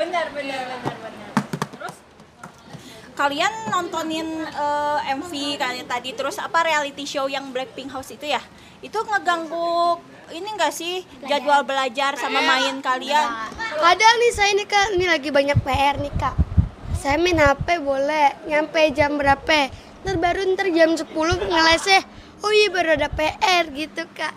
benar, 0.00 0.26
benar, 0.34 0.60
benar, 0.66 0.96
benar. 1.00 1.30
Terus 1.76 1.96
kalian 3.14 3.52
nontonin 3.68 4.28
eh, 4.48 4.98
MV 5.12 5.32
kalian 5.60 5.86
tadi 5.86 6.16
terus 6.16 6.40
apa 6.40 6.64
reality 6.64 7.04
show 7.04 7.28
yang 7.28 7.52
Blackpink 7.52 7.92
House 7.92 8.16
itu 8.16 8.26
ya? 8.26 8.42
Itu 8.82 8.98
ngeganggu 9.06 10.02
ini 10.32 10.48
enggak 10.48 10.72
sih 10.72 11.04
jadwal 11.28 11.62
belajar 11.62 12.16
sama 12.16 12.40
main 12.40 12.80
kalian? 12.80 13.28
Kadang 13.76 14.14
nih 14.16 14.32
saya 14.32 14.50
nih 14.56 14.66
kak, 14.66 14.86
ini 14.96 15.06
lagi 15.06 15.28
banyak 15.28 15.58
PR 15.60 15.96
nih 16.00 16.14
kak. 16.16 16.36
saya 17.02 17.18
main 17.18 17.34
HP 17.34 17.82
boleh 17.82 18.46
nyampe 18.46 18.78
jam 18.94 19.18
berapa? 19.18 19.68
Ntar 20.06 20.16
baru 20.22 20.46
ntar 20.54 20.70
jam 20.70 20.94
10 20.94 21.10
ngelesnya 21.50 22.00
oh 22.42 22.50
iya 22.54 22.68
baru 22.70 22.94
ada 22.94 23.10
PR 23.10 23.64
gitu 23.74 24.06
kak. 24.14 24.34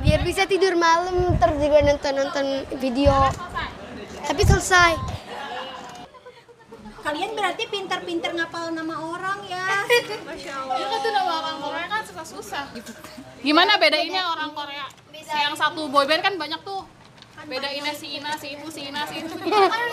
Biar 0.00 0.20
bisa 0.24 0.48
tidur 0.48 0.76
malam 0.80 1.36
ntar 1.36 1.52
juga 1.60 1.84
nonton 1.84 2.12
nonton 2.16 2.46
video. 2.80 3.12
Tapi 4.24 4.42
selesai. 4.48 4.92
Kalian 7.04 7.36
berarti 7.36 7.68
pintar-pintar 7.68 8.32
ngapal 8.32 8.72
nama 8.72 8.96
orang 8.96 9.44
ya. 9.44 9.64
Ya 10.74 10.86
kan 10.88 10.98
tuh 11.04 11.12
nama 11.12 11.32
orang 11.44 11.56
Korea 11.60 11.86
kan 11.86 12.00
susah-susah 12.08 12.64
gitu. 12.74 12.92
Gimana 13.44 13.76
bedainnya 13.76 14.24
orang 14.24 14.50
Korea? 14.56 14.88
Yang 15.12 15.56
satu 15.60 15.92
boyband 15.92 16.24
kan 16.24 16.34
banyak 16.40 16.60
tuh. 16.64 16.80
Bedainnya 17.44 17.92
si 17.92 18.16
Ina, 18.16 18.32
si 18.40 18.56
itu, 18.56 18.66
si 18.72 18.88
Ina, 18.88 19.04
si 19.04 19.20
itu. 19.20 19.28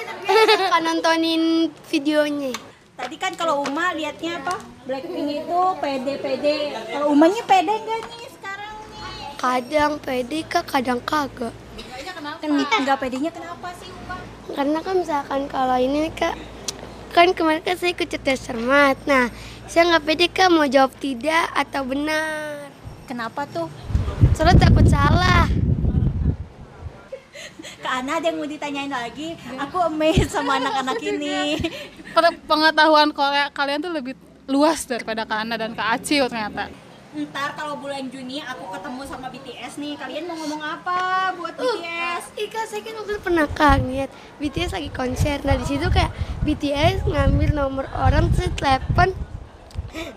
kan 0.72 0.82
nontonin 0.88 1.68
videonya 1.92 2.56
Tadi 2.96 3.16
kan 3.20 3.36
kalau 3.36 3.68
Uma 3.68 3.92
liatnya 3.92 4.40
apa? 4.40 4.56
Blackpink 4.88 5.44
itu 5.44 5.62
pede-pede. 5.84 6.56
Kalau 6.96 7.12
Umanya 7.12 7.44
pede 7.44 7.76
nggak 7.76 8.00
nih 8.08 8.30
sekarang 8.32 8.76
nih? 8.88 9.36
kadang 9.42 9.92
pede 9.98 10.40
kak 10.46 10.70
kadang 10.70 11.02
kagak 11.02 11.52
Kan 12.40 12.86
nggak 12.86 12.98
pedenya 13.02 13.34
kenapa 13.34 13.74
sih 13.82 13.90
Uma? 13.90 14.18
karena 14.54 14.80
kan 14.86 14.96
misalkan 15.02 15.42
kalau 15.50 15.78
ini 15.82 16.14
kak 16.14 16.38
kan 17.10 17.34
kemarin 17.34 17.66
kan 17.66 17.74
saya 17.74 17.98
ikut 17.98 18.06
cerdas 18.06 18.46
cermat 18.46 19.02
nah 19.10 19.34
saya 19.66 19.90
nggak 19.90 20.06
pede 20.06 20.26
kak 20.30 20.54
mau 20.54 20.70
jawab 20.70 20.94
tidak 21.02 21.50
atau 21.58 21.82
benar 21.90 22.61
Kenapa 23.08 23.44
tuh? 23.50 23.68
soalnya 24.32 24.70
takut 24.70 24.86
salah 24.86 25.50
Kak 27.82 27.94
Ana 28.06 28.22
ada 28.22 28.30
yang 28.30 28.38
mau 28.38 28.46
ditanyain 28.46 28.94
lagi. 28.94 29.34
Aku 29.58 29.82
amazed 29.82 30.30
sama 30.30 30.62
anak-anak 30.62 31.02
ini. 31.02 31.58
Per- 32.14 32.38
Pengetahuan 32.46 33.10
Korea 33.10 33.50
kalian 33.50 33.82
tuh 33.82 33.90
lebih 33.90 34.14
luas 34.46 34.86
daripada 34.86 35.26
Kak 35.26 35.42
Ana 35.42 35.58
dan 35.58 35.74
Kak 35.74 35.98
Acil 35.98 36.30
ternyata. 36.30 36.70
Ntar 37.12 37.58
kalau 37.58 37.76
bulan 37.76 38.08
Juni 38.08 38.40
aku 38.40 38.72
ketemu 38.72 39.02
sama 39.04 39.28
BTS 39.28 39.82
nih, 39.82 40.00
kalian 40.00 40.24
mau 40.30 40.38
ngomong 40.40 40.62
apa 40.62 41.00
buat 41.36 41.58
BTS? 41.58 42.24
Ika 42.38 42.62
saya 42.70 42.82
kan 42.86 42.94
waktu 43.02 43.12
itu 43.12 43.22
pernah 43.22 43.48
kaget 43.50 44.10
BTS 44.40 44.72
lagi 44.72 44.90
konser 44.94 45.38
nah 45.44 45.56
di 45.58 45.66
situ 45.68 45.86
kayak 45.92 46.12
BTS 46.42 47.04
ngambil 47.04 47.50
nomor 47.52 47.86
orang 47.92 48.32
terus 48.32 48.54
telepon 48.56 49.12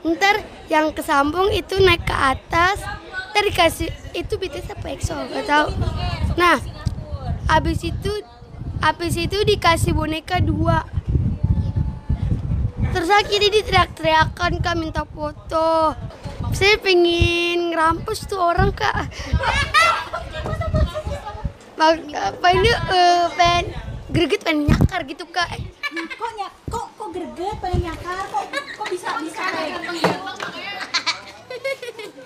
ntar 0.06 0.42
yang 0.70 0.94
kesambung 0.94 1.50
itu 1.50 1.78
naik 1.82 2.06
ke 2.06 2.14
atas. 2.14 2.78
Ntar 3.34 3.42
dikasih 3.50 3.90
itu 4.14 4.34
BTS 4.38 4.78
apa 4.78 4.86
EXO 4.94 5.14
gak 5.34 5.46
tahu. 5.46 5.68
Nah 6.38 6.62
abis 7.50 7.82
itu 7.82 8.12
abis 8.78 9.14
itu 9.18 9.38
dikasih 9.42 9.92
boneka 9.92 10.38
dua. 10.38 10.86
Terus 12.94 13.10
akhirnya 13.10 13.50
diteriak-teriakan 13.58 14.62
kak 14.62 14.78
minta 14.78 15.02
foto. 15.02 15.98
Saya 16.54 16.78
pengen 16.78 17.74
ngerampus 17.74 18.30
tuh 18.30 18.38
orang 18.38 18.70
kak. 18.70 19.10
Apa 21.74 22.46
ini 22.54 22.70
eh, 22.70 23.26
pengen 23.34 23.74
greget 24.14 24.46
pengen 24.46 24.70
nyakar 24.70 25.02
gitu 25.10 25.26
kak. 25.26 25.58
Kok 26.14 26.30
nyak, 26.38 26.52
kok 26.70 26.86
kok 26.93 26.93
greget 27.14 27.56
pengen 27.62 27.80
nyakar? 27.84 28.26
Kok 28.26 28.44
kok 28.50 28.86
bisa 28.90 29.08
bisa 29.22 29.42
kayak 29.46 29.68
gitu? 29.78 29.92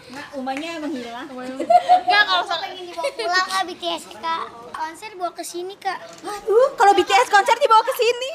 Nah, 0.09 0.25
umanya 0.33 0.81
menghilang. 0.81 1.29
Enggak 1.29 2.23
kalau 2.25 2.43
sa- 2.43 2.57
Pengen 2.59 2.89
dibawa 2.89 3.13
pulang 3.13 3.47
kak 3.47 3.63
BTS 3.69 4.03
kak. 4.11 4.43
Konser 4.73 5.09
dibawa 5.13 5.31
ke 5.31 5.45
sini 5.45 5.77
kak. 5.77 6.01
Aduh, 6.19 6.73
kalau 6.75 6.97
BTS 6.97 7.29
konser 7.29 7.55
dibawa 7.55 7.85
ke 7.85 7.93
sini. 7.93 8.31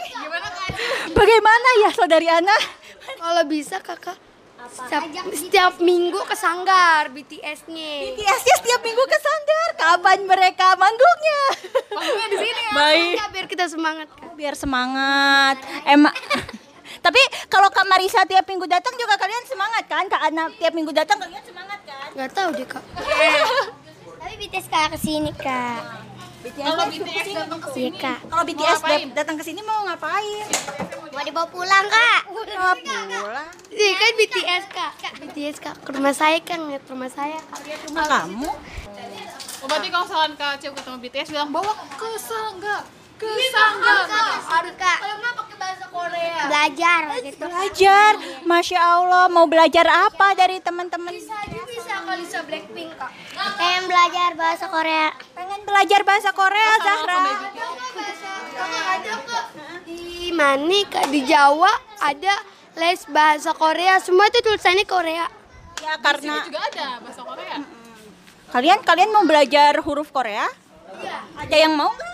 Bagaimana 1.12 1.69
ya 1.81 1.89
saudari 1.89 2.29
Ana? 2.29 2.53
kalau 3.15 3.43
bisa 3.43 3.79
kakak 3.79 4.15
setiap, 4.72 5.03
setiap 5.34 5.74
minggu 5.84 6.20
ke 6.24 6.36
sanggar 6.38 7.12
BTS-nya 7.12 7.91
BTS-nya 8.15 8.55
setiap 8.63 8.82
minggu 8.84 9.04
ke 9.04 9.17
Sanggar. 9.19 9.69
Kapan 9.73 10.19
mereka 10.23 10.67
manggungnya? 10.80 11.41
Manggungnya 11.91 12.28
di 12.32 12.38
sini 12.39 12.62
ya. 12.62 12.71
Baik. 12.71 13.15
Ya, 13.19 13.26
biar 13.34 13.45
kita 13.52 13.65
semangat 13.67 14.08
kak 14.15 14.34
biar 14.34 14.56
semangat. 14.56 15.56
Emang 15.84 16.13
tapi 17.06 17.19
kalau 17.52 17.67
Kak 17.67 17.86
Marisa 17.88 18.23
tiap 18.23 18.47
minggu 18.47 18.63
datang 18.63 18.95
juga 18.95 19.19
kalian 19.19 19.43
semangat 19.43 19.84
kan? 19.91 20.06
Kak 20.08 20.21
Ana 20.23 20.47
tiap 20.56 20.71
minggu 20.71 20.91
datang 20.95 21.19
kalian 21.19 21.43
semangat 21.43 21.80
kan? 21.84 22.08
nggak 22.13 22.30
tahu 22.30 22.49
deh 22.54 22.67
kak 22.69 22.84
Tapi 24.23 24.34
BTS 24.39 24.67
kak 24.71 24.95
ke 24.95 24.97
sini 25.02 25.32
kak. 25.36 26.12
BTS 26.43 26.60
Kalau 26.60 26.75
datang 26.75 26.91
BTS 26.91 27.27
datang 27.34 27.60
ke 27.60 27.69
Iya 27.69 27.75
sini. 27.79 27.97
kak. 27.97 28.19
Kalau 28.27 28.43
BTS 28.43 28.79
datang 29.15 29.36
ke 29.39 29.43
sini 29.43 29.62
mau 29.63 29.79
ngapain? 29.88 30.45
Mau 31.13 31.23
dibawa 31.23 31.47
pulang 31.47 31.86
kak. 31.88 32.21
Oh, 32.27 32.43
pulang. 32.75 33.08
Iya 33.69 33.91
kan 33.93 34.12
BTS 34.13 34.63
kak 34.67 34.91
BTS 35.23 35.58
kak 35.58 35.75
ke 35.82 35.89
rumah 35.89 36.12
saya 36.12 36.38
kan 36.39 36.60
ngeliat 36.60 36.84
rumah 36.86 37.08
saya 37.08 37.39
kak 37.41 37.60
Rumah 37.88 38.06
kamu? 38.06 38.49
Oh, 39.63 39.67
berarti 39.71 39.88
kalau 39.88 40.03
misalkan 40.03 40.34
Kak 40.36 40.49
Acil 40.60 40.71
ketemu 40.75 40.97
BTS 40.99 41.27
bilang 41.32 41.49
bawa 41.49 41.71
ke 41.95 42.10
Sangga. 42.19 42.84
Ke 43.15 43.32
Sangga. 43.47 43.93
Harus 44.43 44.75
kak. 44.75 44.97
kalau 44.99 45.15
nggak 45.15 45.34
pakai 45.39 45.56
bahasa 45.56 45.86
Korea 45.88 46.36
Belajar 46.43 47.01
gitu. 47.23 47.39
Belajar. 47.39 48.12
Masya 48.43 48.79
Allah, 48.84 49.32
mau 49.32 49.47
belajar 49.47 49.88
apa 49.88 50.36
dari 50.36 50.60
teman-teman? 50.60 51.15
bisa 51.15 51.32
bisa 51.47 51.72
bisa 52.06 52.39
Blackpink 52.44 52.92
kak 52.94 53.12
Pengen 53.56 53.84
belajar 53.86 54.30
bahasa 54.36 54.66
Korea. 54.68 55.08
Pengen 55.32 55.62
belajar 55.63 56.02
bahasa 56.04 56.30
Korea, 56.32 56.70
Zahra. 56.78 57.20
Di 59.84 60.30
mana 60.32 60.80
kak 60.86 61.08
di 61.10 61.24
Jawa 61.24 61.72
ada 62.00 62.36
les 62.76 63.02
bahasa 63.08 63.54
Korea 63.54 63.98
semua 63.98 64.28
itu 64.28 64.39
tulisannya 64.42 64.84
Korea 64.84 65.26
Ya 65.80 65.94
karena 66.00 66.42
juga 66.42 66.62
ada 66.63 66.88
bahasa 67.00 67.22
Korea. 67.22 67.58
kalian 68.50 68.80
kalian 68.82 69.10
mau 69.10 69.24
belajar 69.24 69.74
huruf 69.80 70.10
Korea? 70.10 70.48
Ada 71.36 71.56
yang 71.58 71.74
mau 71.74 71.89
nggak? 71.89 72.13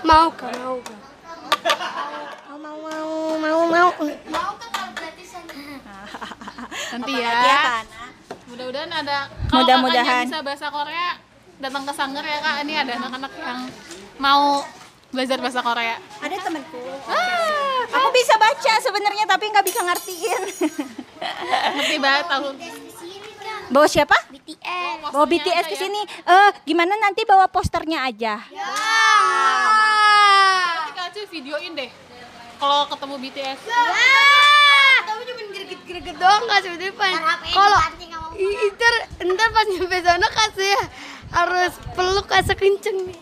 mau 0.00 0.28
kak 0.30 0.52
mau 0.56 0.76
kak 0.80 0.98
Mau 2.50 2.56
mau 2.56 2.76
mau 2.78 3.10
mau 3.36 3.60
mau. 3.68 3.88
mau 4.26 4.50
kak 4.56 4.68
kalau 4.70 4.90
gratisan 4.92 5.44
Nanti 6.92 7.12
ya. 7.14 7.84
Ya? 8.60 8.66
Mudah-mudahan 8.68 8.92
ada 8.92 9.18
kalau 9.48 9.64
Mudah-mudahan. 9.64 10.04
kakaknya 10.04 10.28
bisa 10.28 10.40
bahasa 10.44 10.66
Korea 10.68 11.08
datang 11.60 11.84
ke 11.84 11.92
Sanggar 11.92 12.24
ya 12.24 12.38
Kak. 12.40 12.56
Ini 12.64 12.74
ada 12.76 12.92
anak-anak 13.00 13.32
yang 13.40 13.60
mau 14.20 14.64
belajar 15.10 15.38
bahasa 15.40 15.60
Korea. 15.64 15.96
Ada 16.20 16.36
temanku. 16.44 16.80
Aku 17.90 18.08
bisa 18.14 18.34
baca 18.36 18.72
sebenarnya 18.78 19.24
tapi 19.26 19.44
nggak 19.50 19.66
bisa 19.66 19.80
ngertiin. 19.82 20.42
Ngerti 21.76 21.96
banget 22.00 22.24
tahu. 22.28 22.54
Bawa 23.70 23.86
siapa? 23.86 24.16
BTS. 24.34 25.14
Bawa 25.14 25.26
BTS 25.26 25.64
ke 25.68 25.76
sini. 25.78 26.02
Eh, 26.02 26.50
gimana 26.66 26.96
nanti 26.98 27.22
bawa 27.22 27.46
posternya 27.46 28.02
aja? 28.02 28.40
Nanti 30.74 30.90
Kak 30.96 31.04
Acil 31.12 31.26
videoin 31.30 31.74
deh. 31.76 31.90
Kalau 32.60 32.84
ketemu 32.92 33.14
BTS. 33.24 33.58
tapi 35.00 35.22
cuma 35.26 35.42
greget-greget 35.48 36.16
doang 36.20 36.44
kak 36.44 36.60
sebetulnya 36.60 36.92
kalau 37.50 37.80
ntar 38.40 38.94
ntar 39.20 39.48
pas 39.52 39.66
nyampe 39.68 39.98
sana 40.00 40.26
saya 40.56 40.80
harus 41.30 41.72
peluk 41.92 42.26
kak 42.26 42.42
sekenceng 42.44 43.08
nih 43.08 43.18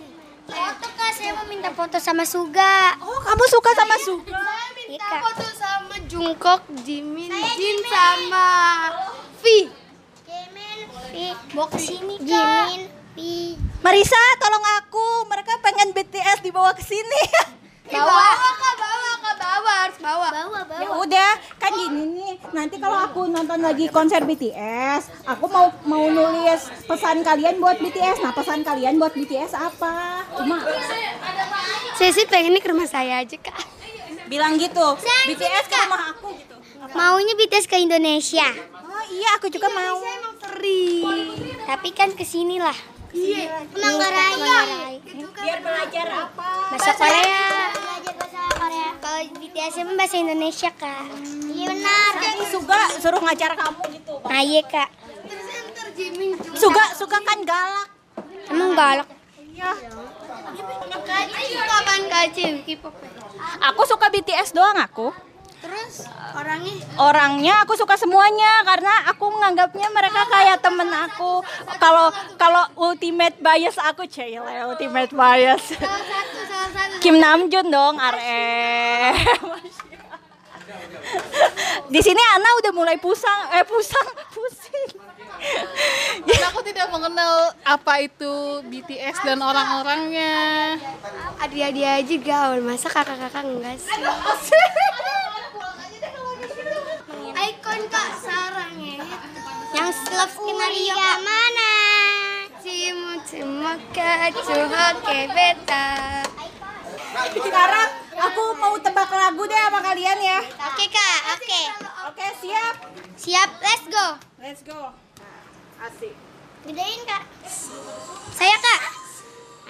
Foto 0.49 0.89
kak, 0.97 1.13
saya 1.13 1.37
mau 1.37 1.45
minta 1.45 1.69
foto 1.77 2.01
sama 2.01 2.25
Suga. 2.25 2.97
Oh, 3.05 3.21
kamu 3.21 3.45
suka 3.53 3.69
sama 3.77 4.01
Suga? 4.01 4.33
saya 4.33 4.73
Iya, 4.73 4.97
minta 4.97 5.05
Kak. 5.05 5.21
foto 5.21 5.45
sama 5.53 5.95
Jungkook, 6.09 6.63
Jimin, 6.89 7.29
Jin 7.29 7.79
sama 7.85 8.49
V 9.37 9.69
Jimin, 10.25 10.79
Pi, 11.13 11.37
bawa 11.53 11.69
ke 11.69 11.77
sini 11.77 12.17
kak. 12.17 12.25
Jimin, 12.25 12.81
Pi. 13.13 13.61
Marisa, 13.85 14.17
tolong 14.41 14.65
aku. 14.81 15.29
Mereka 15.29 15.61
pengen 15.61 15.93
BTS 15.93 16.41
dibawa 16.41 16.73
ke 16.73 16.81
sini. 16.81 17.23
bawa 17.93 18.25
kak 18.33 18.75
bawa 18.81 19.08
kak 19.19 19.37
bawa 19.37 19.73
harus 19.81 19.99
bawa 19.99 20.27
Bawa, 20.29 20.59
ya 20.73 20.87
bawa. 20.87 20.95
udah, 21.01 21.31
kan 21.57 21.71
gini 21.73 22.03
nih. 22.13 22.33
Nanti 22.51 22.77
kalau 22.77 22.99
aku 23.01 23.27
nonton 23.27 23.59
lagi 23.59 23.87
konser 23.89 24.23
BTS, 24.23 25.27
aku 25.27 25.45
mau 25.47 25.67
mau 25.85 26.05
nulis 26.07 26.59
pesan 26.85 27.21
kalian 27.21 27.59
buat 27.59 27.77
BTS. 27.77 28.21
Nah, 28.21 28.33
pesan 28.33 28.63
kalian 28.63 28.97
buat 28.97 29.13
BTS 29.13 29.53
apa? 29.53 30.25
Cuma 30.35 30.63
saya 31.95 32.11
sih 32.11 32.25
pengennya 32.25 32.59
ke 32.59 32.69
rumah 32.69 32.87
saya 32.87 33.19
aja 33.19 33.37
kak 33.37 33.59
bilang 34.27 34.55
gitu. 34.55 34.87
BTS 35.27 35.65
ke 35.67 35.77
rumah 35.83 36.13
aku 36.13 36.29
gitu. 36.33 36.55
Maunya 36.91 37.35
BTS 37.35 37.67
ke 37.67 37.77
Indonesia. 37.77 38.47
Oh 38.73 39.05
iya, 39.09 39.35
aku 39.35 39.49
juga 39.49 39.69
mau. 39.69 39.99
emang 39.99 40.35
sering 40.39 41.05
Tapi 41.65 41.89
kan 41.91 42.13
ke 42.13 42.23
sini 42.23 42.57
lah. 42.57 42.77
iya. 43.11 43.65
Biar 45.35 45.59
belajar 45.59 46.07
apa? 46.07 46.49
Bahasa 46.71 46.93
Korea. 46.95 47.45
Kalau 49.09 49.25
BTS 49.41 49.81
emang 49.81 49.97
bahasa 49.97 50.21
Indonesia 50.21 50.69
kak. 50.69 51.09
Iya 51.49 51.73
benar. 51.73 52.13
Nanti 52.21 52.45
Suga 52.53 52.81
suruh 53.01 53.25
ngajar 53.25 53.57
kamu 53.57 53.83
gitu. 53.97 54.15
Nah 54.21 54.43
iya 54.45 54.61
kak. 54.61 54.89
terus 55.25 55.49
ntar 55.73 55.89
Jimin 55.97 56.37
juga 56.37 56.57
Suga, 56.61 56.85
Suga 56.93 57.19
kan 57.25 57.41
galak. 57.41 57.89
Emang 58.53 58.77
galak. 58.77 59.09
Iya. 59.41 59.73
Kaci 61.09 61.45
suka 61.57 61.75
apaan 61.81 62.03
Kaci? 62.05 62.45
K-pop 62.69 62.95
ya? 63.01 63.11
Aku 63.73 63.83
suka 63.89 64.13
BTS 64.13 64.53
doang 64.53 64.77
aku. 64.77 65.09
Terus 65.59 66.07
orangnya 66.39 66.75
Orangnya 66.99 67.55
aku 67.67 67.75
suka 67.75 67.99
semuanya 67.99 68.63
karena 68.63 69.11
aku 69.11 69.27
menganggapnya 69.27 69.91
mereka 69.91 70.23
kayak 70.31 70.63
temen 70.63 70.87
aku. 70.87 71.43
Kalau 71.83 72.15
kalau 72.39 72.63
ultimate 72.79 73.35
bias 73.43 73.75
aku 73.83 74.07
cile 74.07 74.47
ultimate 74.67 75.11
bias. 75.11 75.75
salah 75.75 76.03
satu 76.07 76.39
salah 76.47 76.71
satu. 76.71 76.95
Kim 77.03 77.19
Namjoon 77.19 77.67
dong, 77.71 77.99
RM. 77.99 79.15
Di 81.89 82.01
sini 82.05 82.21
Ana 82.37 82.51
udah 82.61 82.73
mulai 82.77 83.01
pusang, 83.01 83.49
eh 83.57 83.65
pusang, 83.65 84.09
pusing. 84.29 85.01
Karena 86.29 86.47
aku 86.51 86.61
tidak 86.67 86.91
mengenal 86.93 87.55
apa 87.65 88.05
itu 88.05 88.61
BTS 88.69 89.25
dan 89.25 89.41
orang-orangnya. 89.41 90.77
Adik-adik 91.41 91.87
aja 91.87 92.17
gaul, 92.21 92.61
masa 92.61 92.91
kakak-kakak 92.93 93.47
enggak 93.47 93.79
sih? 93.81 94.05
Icon 97.39 97.87
kak 97.87 98.11
sarangnya 98.19 98.99
yang 99.71 99.95
love 100.11 100.33
skenario 100.35 100.91
kak 100.91 101.19
mana? 101.23 101.73
Cimu 102.59 103.15
cimu 103.31 103.73
kacuho 103.95 104.87
ke 105.07 105.19
beta. 105.31 105.87
Sekarang 107.31 107.91
aku 108.19 108.43
mau 108.59 108.75
tebak 108.83 109.07
lagu 109.15 109.47
deh 109.47 109.55
sama 109.55 109.79
kalian 109.79 110.19
ya. 110.19 110.43
Oke 110.43 110.91
kak, 110.91 111.19
oke. 111.39 111.63
Oke, 112.11 112.27
siap. 112.43 112.75
Siap, 113.15 113.51
let's 113.63 113.87
go. 113.87 114.07
Let's 114.43 114.63
go. 114.67 114.91
Asik. 115.79 116.19
Gedein 116.67 117.01
kak. 117.07 117.23
Saya 118.35 118.57
kak. 118.59 118.81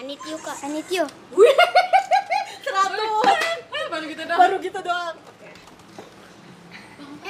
Anityu 0.01 0.41
kak. 0.41 0.57
Anityu. 0.65 1.05
Seratus. 2.65 3.13
Baru 3.93 4.05
gitu 4.09 4.23
dong. 4.25 4.39
Baru 4.41 4.57
gitu 4.57 4.81
doang. 4.81 5.17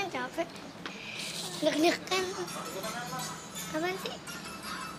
Capek. 0.09 0.49
Deg 1.61 1.97
kan. 2.09 2.25
Apaan 3.77 3.97
sih? 4.01 4.16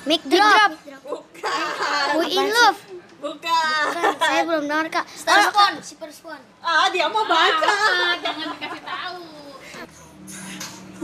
Mic 0.05 0.21
drop. 0.29 0.71
Bukan. 1.03 2.09
We 2.21 2.25
in 2.29 2.47
love. 2.53 2.79
Bukan. 3.19 3.83
Bukan, 3.91 4.13
saya 4.21 4.41
belum 4.47 4.63
dengar 4.69 4.87
kak. 4.87 5.05
Star 5.11 5.49
Spawn. 5.49 5.73
Super 5.83 6.09
Spawn. 6.13 6.39
Ah, 6.63 6.87
dia 6.93 7.09
mau 7.11 7.25
baca. 7.27 7.67
Ah, 7.67 8.13
jangan 8.21 8.55
dikasih 8.55 8.83
tahu. 8.85 9.23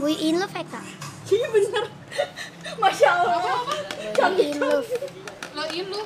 We 0.00 0.12
in 0.16 0.40
love 0.40 0.54
ya 0.54 0.64
kak. 0.64 0.86
Iya 1.26 1.46
bener. 1.50 1.84
Masya 2.78 3.10
Allah. 3.10 3.66
We 4.38 4.54
in 4.54 4.58
love. 4.62 4.88
Lo 5.56 5.64
in 5.72 5.86
lu. 5.88 6.00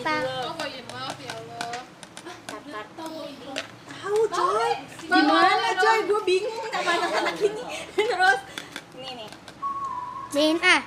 Tak. 0.00 0.22
Oh, 0.24 0.56
boy 0.56 0.70
in 0.72 0.86
love 0.88 1.18
ya 1.20 1.32
Allah. 1.36 1.71
Tahu 2.52 4.20
coy. 4.28 4.72
Gimana 5.08 5.68
coy? 5.72 5.98
Gue 6.04 6.20
bingung 6.28 6.66
sama 6.68 6.90
anak-anak 7.00 7.36
ini. 7.40 7.64
Terus. 7.96 8.40
Nih 9.00 9.12
nih. 9.16 9.30
Main 10.36 10.56
ah. 10.60 10.82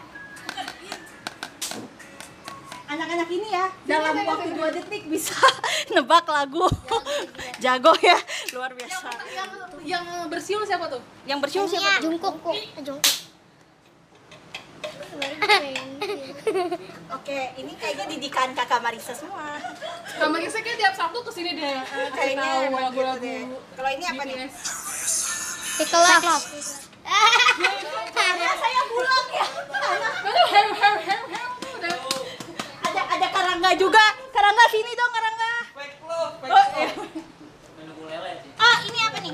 Anak-anak 2.85 3.29
ini 3.33 3.49
ya 3.49 3.65
dalam 3.89 4.13
waktu 4.29 4.53
dua 4.53 4.69
detik 4.69 5.09
bisa 5.09 5.33
nebak 5.97 6.29
lagu. 6.29 6.69
Jago 7.63 7.97
ya, 7.97 8.13
luar 8.53 8.77
biasa. 8.77 9.09
Yang 9.33 9.51
yang 9.89 10.05
bersiul 10.29 10.63
siapa 10.69 10.85
tuh? 10.85 11.01
Yang 11.25 11.39
bersiul 11.49 11.65
siapa? 11.65 11.97
Jungkook. 11.97 12.37
Jungkook. 12.85 13.25
Oke, 17.09 17.39
ini 17.57 17.73
kayaknya 17.73 18.05
didikan 18.05 18.53
kakak 18.53 18.77
Marisa 18.85 19.17
semua. 19.17 19.57
Kamar 20.15 20.39
Isa 20.45 20.61
kayak 20.61 20.77
tiap 20.77 20.93
Sabtu 20.93 21.19
ke 21.25 21.31
sini 21.33 21.57
deh. 21.57 21.65
eh, 21.65 21.81
kasih 21.81 22.13
Kayaknya 22.13 22.45
tahu 22.45 22.61
emang 22.69 22.69
gitu 22.69 23.01
lagu-lagu. 23.01 23.35
Kalau 23.73 23.89
ini 23.89 24.05
apa 24.05 24.21
nih? 24.23 24.35
BTS. 24.45 24.55
Pickle 25.81 26.03
love. 26.05 26.25
Karena 28.15 28.51
saya 28.55 28.81
pulang 28.85 29.27
ya. 29.33 29.47
Ada 32.85 33.01
ada 33.09 33.27
Karangga 33.33 33.71
juga. 33.75 34.05
Karangga 34.29 34.65
sini 34.69 34.91
dong 34.93 35.11
Karangga. 35.11 35.53
Oh, 36.45 36.65
iya. 36.77 36.89
Ah, 38.61 38.77
ini 38.85 38.99
apa 39.01 39.17
nih? 39.19 39.33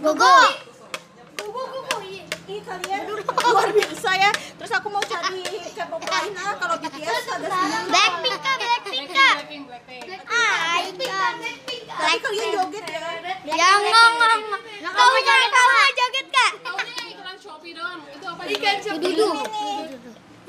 Gogo. 0.00 0.59
Kalian 2.70 3.02
luar 3.50 3.68
biasa 3.74 4.10
ya. 4.14 4.30
Terus 4.30 4.72
aku 4.78 4.86
mau 4.94 5.02
cari 5.02 5.42
K-pop 5.74 6.02
lain 6.06 6.32
ah 6.38 6.54
kalau 6.54 6.78
BTS 6.78 7.26
ada 7.26 7.48
sembilan. 7.50 7.82
Blackpink 7.90 8.38
kak, 8.38 8.56
Blackpink 8.62 9.06
kak. 9.10 9.34
Blackpink, 9.42 9.62
Blackpink. 9.66 10.02
Ah. 10.30 10.78
Tadi 11.90 12.18
kalian 12.22 12.48
joget 12.54 12.84
ya. 12.86 13.10
Yang 13.42 13.78
ngong 13.90 14.14
ngong. 14.22 14.42
Kamu 14.86 15.18
jangan 15.26 15.48
kamu 15.50 15.70
nggak 15.74 15.90
joget 15.98 16.26
kak. 16.30 16.52
Taunya 16.62 16.92
yang 16.94 17.08
iklan 17.10 17.36
Shopee 17.42 17.72
doang. 17.74 18.00
Itu 18.06 18.26
apa? 18.30 18.42
Ikan 18.46 18.76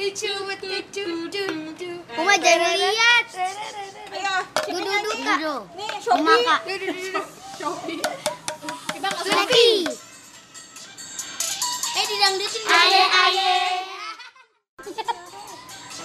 icu, 0.02 0.34
icu. 0.62 1.92
Kuma 2.14 2.34
jangan 2.38 2.74
lihat. 2.78 3.26
Ayo, 4.14 4.36
sini 4.62 4.78
Dudu 4.78 4.90
nyanyi. 4.94 5.26
kak. 5.26 5.40
Nih, 5.74 5.90
Shopee. 5.98 6.46
Shopee. 7.58 8.00
Kita 8.94 9.08
nggak 9.10 10.11
didangdutin 12.22 12.64
Aye 12.70 13.04
aye. 13.26 13.58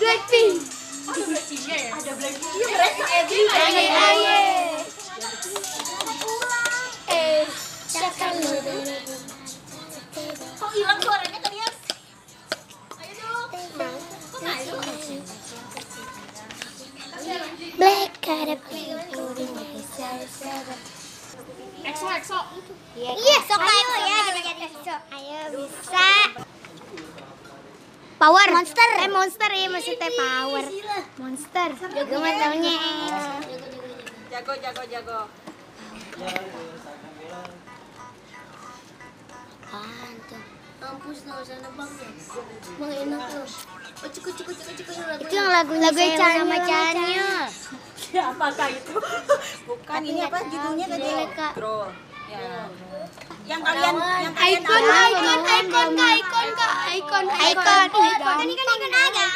Blackpink. 0.00 0.64
Ada 1.12 1.24
Blackpinknya 1.28 1.76
ya? 1.76 1.90
Ada 1.92 2.12
Blackpink. 2.16 2.56
Iya, 2.56 2.66
mereka 2.72 3.04
Edi. 3.20 3.38
Aye 3.52 3.84
aye. 3.92 4.40
Eh. 7.12 7.44
Kok 10.56 10.70
hilang 10.72 10.98
suaranya 11.04 11.40
kalian? 11.44 11.72
Black 17.76 18.24
ada 18.24 18.56
pink. 18.72 18.96
EXO, 21.86 22.06
EXO. 22.10 22.38
Iya, 22.98 23.38
sok 23.46 23.62
ayo 23.62 23.94
ya, 24.02 24.20
jadi 24.42 24.66
sok. 24.74 25.00
Ayo 25.14 25.38
bisa. 25.54 26.08
Power. 28.16 28.48
Monster. 28.48 28.88
Eh 29.04 29.10
monster 29.12 29.50
ya 29.52 29.68
maksudnya 29.70 30.10
power. 30.10 30.64
Monster. 31.20 31.68
Gue 31.78 32.18
mah 32.18 32.34
taunya. 32.40 32.76
Jago, 34.32 34.52
jago, 34.58 34.82
jago. 34.90 35.20
Apaan 39.66 40.14
tuh? 40.26 40.44
Kampus 40.86 41.18
nggak 41.26 41.38
usah 41.42 41.56
nebak 41.66 41.90
ya. 41.98 42.10
Bang 42.78 42.92
enak 42.94 43.22
tuh. 43.26 43.46
Itu 45.18 45.34
yang 45.34 45.50
lagu 45.50 45.74
lagu 45.74 45.98
sama 45.98 46.56
Chanyeol. 46.62 47.42
Siapakah 47.98 48.68
itu? 48.70 48.94
Bukan, 49.66 50.00
ini 50.06 50.20
apa 50.22 50.38
judulnya 50.46 50.86
tadi? 50.86 51.10
Ya. 51.10 52.70
Yang 53.46 53.60
kalian, 53.66 53.94
yang 53.98 54.34
kalian 54.34 54.62
Icon, 54.62 54.82
icon, 54.86 55.40
icon, 55.42 55.90
kak, 55.98 56.14
icon, 56.22 56.46
kak, 56.54 56.74
icon, 56.94 57.24
icon, 57.34 57.86
icon. 57.90 58.36
Ini 58.46 58.52
kan 58.54 58.66
icon 58.66 58.94
aja. 58.94 59.26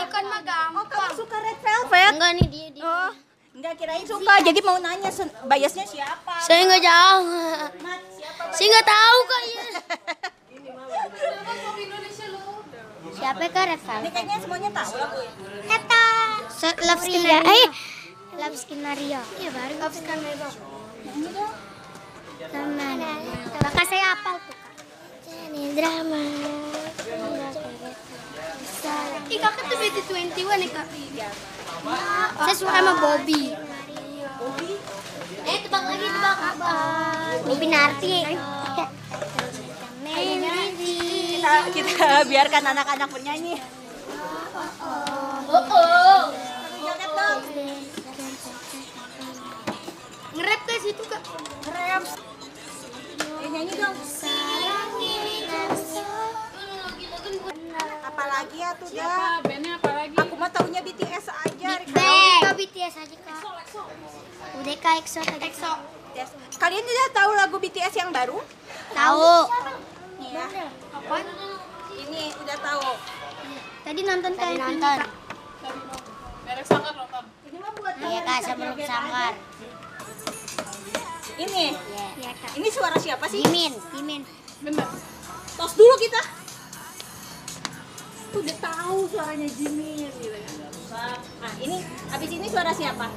Icon 0.00 0.24
mah 0.32 0.40
Oh, 0.40 0.44
gampang. 0.48 0.86
kamu 0.88 1.12
suka 1.12 1.36
Red 1.44 1.58
Velvet? 1.60 2.12
Enggak 2.16 2.32
nih 2.40 2.46
dia 2.48 2.68
dia. 2.72 2.84
Oh, 2.88 3.10
enggak 3.52 3.72
kirain 3.76 4.04
suka. 4.08 4.34
Jadi 4.40 4.60
mau 4.64 4.80
nanya 4.80 5.10
biasnya 5.44 5.84
siapa? 5.84 6.34
Saya 6.40 6.60
nggak 6.64 6.82
jauh. 6.84 7.68
Saya 8.56 8.66
nggak 8.72 8.86
tahu 8.88 9.18
ya. 9.28 9.64
Siapa 13.20 13.44
kak 13.52 13.64
Reval? 13.68 14.00
Ini 14.00 14.10
kayaknya 14.16 14.36
semuanya 14.40 14.70
tahu 14.72 14.92
lagu 14.96 15.18
ya. 15.20 15.32
Kata. 15.68 16.04
Love 16.60 17.02
Skenario. 17.04 17.40
Eh, 17.44 17.68
Love 18.40 18.56
Skenario. 18.56 19.20
Iya 19.36 19.50
baru 19.52 19.74
Love 19.76 19.96
Skenario. 20.00 20.48
Teman. 22.40 22.98
Maka 23.60 23.82
saya 23.84 24.04
hafal 24.16 24.36
tuh 24.40 24.56
kak. 24.56 24.72
Jadi 25.28 25.62
drama. 25.76 26.24
Ih 29.30 29.38
kakak 29.38 29.64
tuh 29.68 29.76
BT21 29.76 30.48
ya 30.56 30.68
kak? 30.72 30.86
Saya 32.40 32.54
suka 32.56 32.72
sama 32.72 32.92
Bobby. 33.04 33.52
Bobby. 34.40 34.80
Eh 35.44 35.58
tebak 35.60 35.82
lagi 35.84 36.06
tebak 36.08 36.38
apa? 36.56 36.72
Bobby 37.44 37.66
Narti. 37.68 38.16
Kita, 41.40 41.72
kita 41.72 42.20
biarkan 42.36 42.64
anak-anak 42.76 43.08
bernyanyi. 43.08 43.56
Oh 45.48 45.64
oh. 45.72 46.22
Joget 46.84 47.10
dong. 47.16 47.40
Ngerap 50.36 50.60
ke 50.68 50.74
situ 50.84 51.00
kak. 51.08 51.24
Rem. 51.64 52.04
Eh, 53.40 53.48
nyanyi 53.56 53.72
dong. 53.72 53.96
Apalagi 58.04 58.56
ya 58.60 58.70
tuh 58.76 58.88
dah. 58.92 59.40
Apa 59.40 59.48
bandnya 59.48 59.72
apa 59.80 59.90
lagi? 59.96 60.16
Aku 60.20 60.34
mah 60.36 60.52
BTS 60.52 61.26
aja 63.00 63.16
kak. 63.16 63.42
Udah 64.60 64.76
kak 64.76 64.94
EXO. 65.00 65.24
EXO. 65.24 65.72
Yes. 66.12 66.36
Kalian 66.60 66.84
udah 66.84 67.08
tahu 67.16 67.30
lagu 67.32 67.56
BTS 67.56 67.96
yang 67.96 68.12
baru? 68.12 68.36
Tahu. 68.92 69.48
Ya. 70.30 70.46
Apa? 70.94 71.16
Ini 71.90 72.22
udah 72.38 72.56
tahu. 72.62 72.90
Tadi 73.82 74.00
nonton 74.06 74.32
Tadi 74.38 74.38
kayak 74.38 74.58
nonton. 74.62 74.98
Derek 76.46 76.66
Sanggar 76.70 76.94
nonton. 76.94 77.24
Iya 77.98 78.20
kak 78.22 78.38
sebelum 78.46 78.78
sanggar. 78.78 79.34
Ini. 81.34 81.66
Iya 82.22 82.32
kak. 82.38 82.50
Ini 82.62 82.68
suara 82.70 82.96
siapa 83.02 83.26
sih? 83.26 83.42
Jimin. 83.42 83.74
Jimin. 83.90 84.22
Bener. 84.62 84.86
Tos 85.58 85.74
dulu 85.74 85.94
kita. 85.98 86.22
Udah 88.30 88.56
tahu 88.62 89.10
suaranya 89.10 89.50
Jimin 89.50 90.14
gitu 90.14 90.30
ya. 90.30 90.46
Nah, 91.42 91.54
ini 91.58 91.82
habis 92.06 92.30
ini 92.30 92.46
suara 92.46 92.70
siapa? 92.70 93.10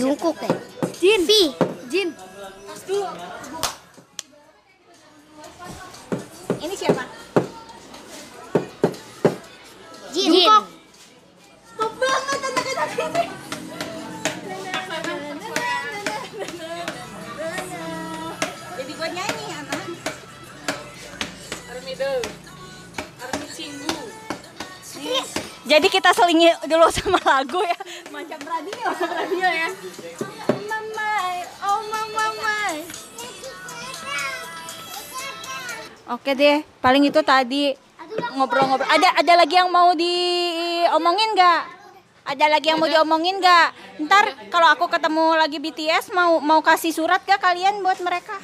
Jungkook 0.00 0.40
ya. 0.40 0.56
Jin. 0.96 1.28
V. 1.28 1.65
Jin. 1.96 2.12
Tos 2.12 2.84
dulu. 2.84 3.08
Ini 6.60 6.74
siapa? 6.76 7.08
Jin. 10.12 10.28
Jungkook. 10.28 10.64
Top 11.80 11.92
banget 11.96 12.36
anak-anak 12.36 12.88
ini. 13.00 13.24
Jadi 18.76 18.92
gua 18.92 19.08
nyanyi 19.08 19.46
anak. 19.56 19.82
Army 21.72 21.92
Do. 21.96 22.12
Army 23.24 23.46
Cinggu. 23.56 23.96
Jadi 25.64 25.88
kita 25.88 26.12
selingi 26.12 26.52
dulu 26.68 26.92
sama 26.92 27.16
lagu 27.24 27.64
ya. 27.64 27.80
Macam 28.12 28.40
radio, 28.44 28.84
radio 29.00 29.48
ya. 29.48 29.68
Oke 36.06 36.38
deh, 36.38 36.62
paling 36.78 37.02
itu 37.10 37.18
tadi 37.26 37.74
ngobrol-ngobrol. 38.38 38.86
Ada 38.86 39.18
ada 39.18 39.32
lagi 39.42 39.58
yang 39.58 39.66
mau 39.74 39.90
diomongin 39.90 41.34
nggak? 41.34 41.62
Ada 42.30 42.46
lagi 42.46 42.70
yang 42.70 42.78
mau 42.78 42.86
diomongin 42.86 43.42
nggak? 43.42 43.98
Ntar 44.06 44.46
kalau 44.46 44.70
aku 44.70 44.86
ketemu 44.86 45.34
lagi 45.34 45.58
BTS 45.58 46.14
mau 46.14 46.38
mau 46.38 46.62
kasih 46.62 46.94
surat 46.94 47.18
gak 47.26 47.42
kalian 47.42 47.82
buat 47.82 47.98
mereka? 48.06 48.38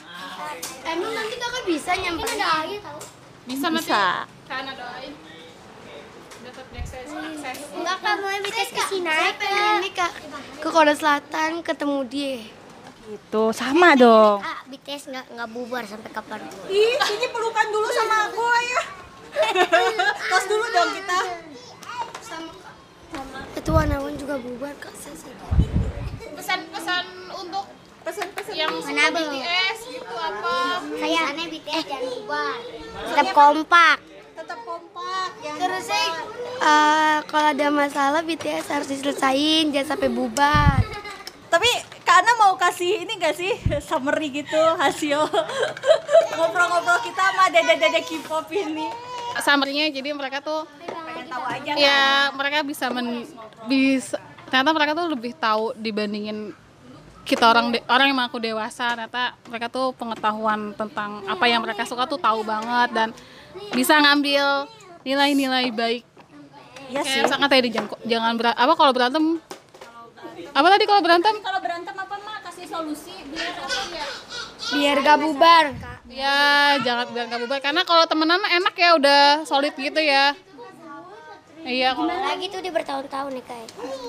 Emang 0.83 1.15
nanti 1.15 1.39
kakak 1.39 1.63
bisa 1.71 1.91
nyamperin? 1.95 2.35
Bisa 3.47 3.67
nanti. 3.71 3.87
Bisa. 3.87 4.05
Karena 4.51 4.73
doain. 4.75 5.13
Dapat 6.43 6.67
akses. 6.83 7.07
akses. 7.15 7.59
Enggak 7.79 7.97
kak 8.03 8.15
mau 8.19 8.31
BTS 8.43 8.71
ke 8.75 8.85
kak 9.95 10.13
ke 10.59 10.69
Korea 10.71 10.99
Selatan 10.99 11.63
ketemu 11.63 11.99
dia. 12.11 12.62
Itu 13.11 13.51
sama 13.51 13.99
dong. 13.99 14.39
Ah, 14.39 14.63
BTS 14.71 15.11
nggak 15.11 15.25
nggak 15.35 15.49
bubar 15.51 15.83
sampai 15.83 16.11
kapan? 16.15 16.41
Ih, 16.71 16.95
sini 17.03 17.27
pelukan 17.35 17.67
dulu 17.75 17.89
sama 17.91 18.31
aku 18.31 18.45
ya. 18.47 18.83
Tos 20.31 20.45
dulu 20.47 20.65
dong 20.71 20.91
kita. 20.95 21.21
Itu 23.59 23.71
Wanawan 23.75 24.15
juga 24.15 24.39
bubar 24.39 24.75
kak. 24.79 24.95
Saya. 24.95 25.35
Pesan-pesan 26.33 27.05
untuk 27.39 27.67
Pesan-pesan 28.03 28.55
yang 28.59 28.75
suka 28.83 29.15
BTS 29.15 29.79
gitu 29.95 30.15
apa? 30.19 30.83
Kayak 30.99 31.23
aneh 31.35 31.47
BTS 31.55 31.85
jangan 31.87 32.07
bubar. 32.11 32.57
Tetap 33.07 33.27
kompak. 33.31 33.99
tetap 34.33 34.59
kompak. 34.67 35.29
Terus 35.39 35.85
sih 35.87 36.09
eh, 36.67 37.17
kalau 37.31 37.49
ada 37.55 37.67
masalah 37.71 38.27
BTS 38.27 38.75
harus 38.75 38.91
diselesain 38.91 39.71
jangan 39.71 39.95
sampai 39.95 40.11
bubar. 40.11 40.83
Tapi 41.47 41.71
karena 42.13 42.33
mau 42.37 42.53
kasih 42.55 42.93
ini 43.01 43.13
gak 43.17 43.35
sih? 43.35 43.53
Summary 43.89 44.29
gitu 44.35 44.61
hasil. 44.77 45.25
Ngobrol-ngobrol 46.37 47.01
kita 47.01 47.23
sama 47.25 47.49
dede-dede 47.49 48.01
K-pop 48.03 48.47
ini. 48.51 48.89
Summary-nya 49.35 49.89
jadi 49.91 50.13
mereka 50.13 50.45
tuh 50.45 50.69
Pengen 50.77 51.25
tahu 51.27 51.45
aja 51.47 51.71
kan? 51.73 51.77
ya 51.79 52.03
mereka 52.31 52.61
bisa 52.61 52.93
men 52.93 53.25
bisa 53.65 54.21
ternyata 54.45 54.71
mereka 54.71 54.93
tuh 54.93 55.09
lebih 55.09 55.33
tahu 55.35 55.73
dibandingin 55.75 56.53
kita 57.25 57.47
orang 57.47 57.73
de- 57.73 57.85
orang 57.87 58.07
yang 58.07 58.19
mengaku 58.19 58.37
dewasa. 58.39 58.93
Ternyata 58.93 59.33
mereka 59.47 59.73
tuh 59.73 59.97
pengetahuan 59.97 60.75
tentang 60.75 61.25
apa 61.25 61.45
yang 61.47 61.65
mereka 61.65 61.89
suka 61.89 62.05
tuh 62.05 62.21
tahu 62.21 62.45
banget 62.45 62.93
dan 62.93 63.09
bisa 63.73 63.97
ngambil 63.97 64.69
nilai-nilai 65.01 65.73
baik. 65.73 66.05
Iya 66.93 67.01
sih. 67.01 67.09
kayak 67.15 67.25
misalkan 67.25 67.49
tadi 67.49 67.69
jangan 67.73 67.89
jangan 68.05 68.33
ber- 68.37 68.59
apa 68.59 68.73
kalau 68.75 68.93
berantem? 68.93 69.25
Apa 70.53 70.67
tadi 70.69 70.85
kalau 70.85 71.01
berantem? 71.01 71.35
Kalau 71.35 71.61
berantem 71.61 71.95
apa 71.95 72.15
mah 72.19 72.37
kasih 72.45 72.67
solusi 72.83 73.15
biar 73.31 73.55
apa 73.63 73.81
ya? 73.95 74.07
Biar 74.75 74.97
gak 75.07 75.19
bubar. 75.23 75.67
ya 76.13 76.77
jangan 76.85 77.09
biar 77.09 77.25
nggak 77.25 77.41
bubar 77.41 77.61
karena 77.65 77.89
kalau 77.89 78.05
temenan 78.05 78.37
enak 78.45 78.77
ya 78.77 79.01
udah 79.01 79.49
solid 79.49 79.73
gitu 79.73 79.97
ya 79.97 80.37
iya 81.65 81.97
kalau 81.97 82.13
Lagi 82.13 82.53
tuh 82.53 82.61
dia 82.61 82.75
bertahun-tahun 82.75 83.39
nih 83.39 83.45
kayak. 83.47 83.69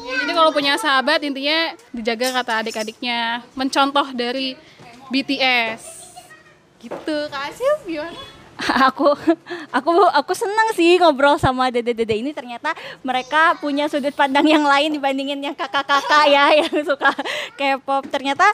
Ya, 0.09 0.13
jadi 0.25 0.31
kalau 0.33 0.49
punya 0.49 0.73
sahabat 0.81 1.21
intinya 1.21 1.77
dijaga 1.93 2.41
kata 2.41 2.65
adik-adiknya, 2.65 3.45
mencontoh 3.53 4.09
dari 4.09 4.57
BTS. 5.13 5.81
Gitu, 6.81 7.17
Kak 7.29 7.53
gimana? 7.85 8.32
aku 8.89 9.13
aku 9.71 9.91
aku 10.13 10.33
senang 10.33 10.71
sih 10.75 10.99
ngobrol 10.99 11.35
sama 11.39 11.69
dede-dede 11.69 12.15
ini. 12.15 12.31
Ternyata 12.31 12.73
mereka 13.03 13.57
punya 13.59 13.87
sudut 13.91 14.13
pandang 14.15 14.47
yang 14.47 14.63
lain 14.63 14.95
dibandingin 14.95 15.39
yang 15.39 15.55
kakak-kakak 15.55 16.25
ya 16.29 16.45
yang 16.63 16.73
suka 16.83 17.11
K-pop. 17.59 18.07
Ternyata 18.09 18.45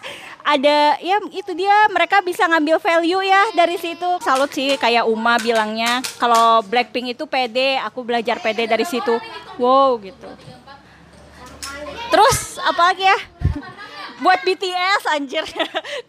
ada 0.42 0.98
ya 1.02 1.22
itu 1.30 1.52
dia 1.54 1.76
mereka 1.94 2.22
bisa 2.26 2.46
ngambil 2.50 2.82
value 2.82 3.24
ya 3.26 3.44
dari 3.54 3.78
situ. 3.78 4.10
Salut 4.24 4.52
sih 4.54 4.76
kayak 4.78 5.06
Uma 5.06 5.38
bilangnya 5.38 6.02
kalau 6.18 6.62
Blackpink 6.66 7.14
itu 7.18 7.26
pede 7.30 7.78
aku 7.82 8.02
belajar 8.06 8.42
pede 8.42 8.66
dari 8.66 8.86
situ. 8.86 9.18
Wow 9.62 10.00
gitu. 10.02 10.30
Terus 12.10 12.58
apa 12.62 12.82
lagi 12.92 13.06
ya? 13.06 13.20
Buat 14.24 14.44
BTS 14.44 15.04
anjir. 15.16 15.46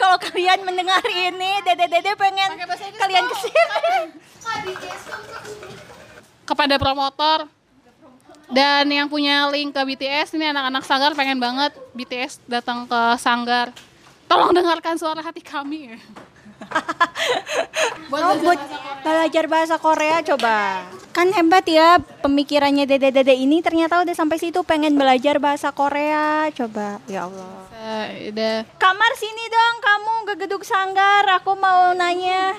Kalau 0.01 0.17
kalian 0.19 0.67
mendengar 0.67 1.05
ini 1.07 1.63
dede-dede 1.63 2.17
pengen 2.19 2.59
kalian 2.99 3.25
ke 3.29 3.37
sini 3.39 3.63
Kepada 6.51 6.75
promotor 6.83 7.47
dan 8.51 8.91
yang 8.91 9.07
punya 9.07 9.47
link 9.47 9.71
ke 9.71 9.79
BTS, 9.79 10.35
ini 10.35 10.51
anak-anak 10.51 10.83
Sanggar 10.83 11.15
pengen 11.15 11.39
banget 11.39 11.71
BTS 11.95 12.43
datang 12.51 12.91
ke 12.91 13.01
Sanggar. 13.23 13.71
Tolong 14.27 14.51
dengarkan 14.51 14.99
suara 14.99 15.23
hati 15.23 15.39
kami. 15.39 15.95
Buat 18.11 18.21
Oh, 18.21 18.35
belajar 18.35 18.43
buat 18.43 18.59
bahasa 18.59 18.77
Korea. 18.83 19.03
belajar 19.07 19.45
bahasa 19.47 19.77
Korea 19.79 20.17
coba. 20.27 20.57
Kan 21.15 21.31
hebat 21.31 21.67
ya 21.67 21.99
pemikirannya 22.23 22.85
dede-dede 22.87 23.35
ini 23.39 23.63
ternyata 23.63 24.03
udah 24.03 24.15
sampai 24.15 24.39
situ 24.43 24.67
pengen 24.67 24.99
belajar 24.99 25.39
bahasa 25.39 25.71
Korea. 25.71 26.51
Coba. 26.51 26.99
Ya 27.07 27.31
Allah. 27.31 27.71
Udah 28.35 28.67
Kamar 28.83 29.13
sini 29.15 29.45
dong 29.47 29.77
kamu 29.79 30.15
gegeduk 30.35 30.63
sanggar. 30.67 31.23
Aku 31.39 31.55
mau 31.55 31.95
nanya. 31.95 32.55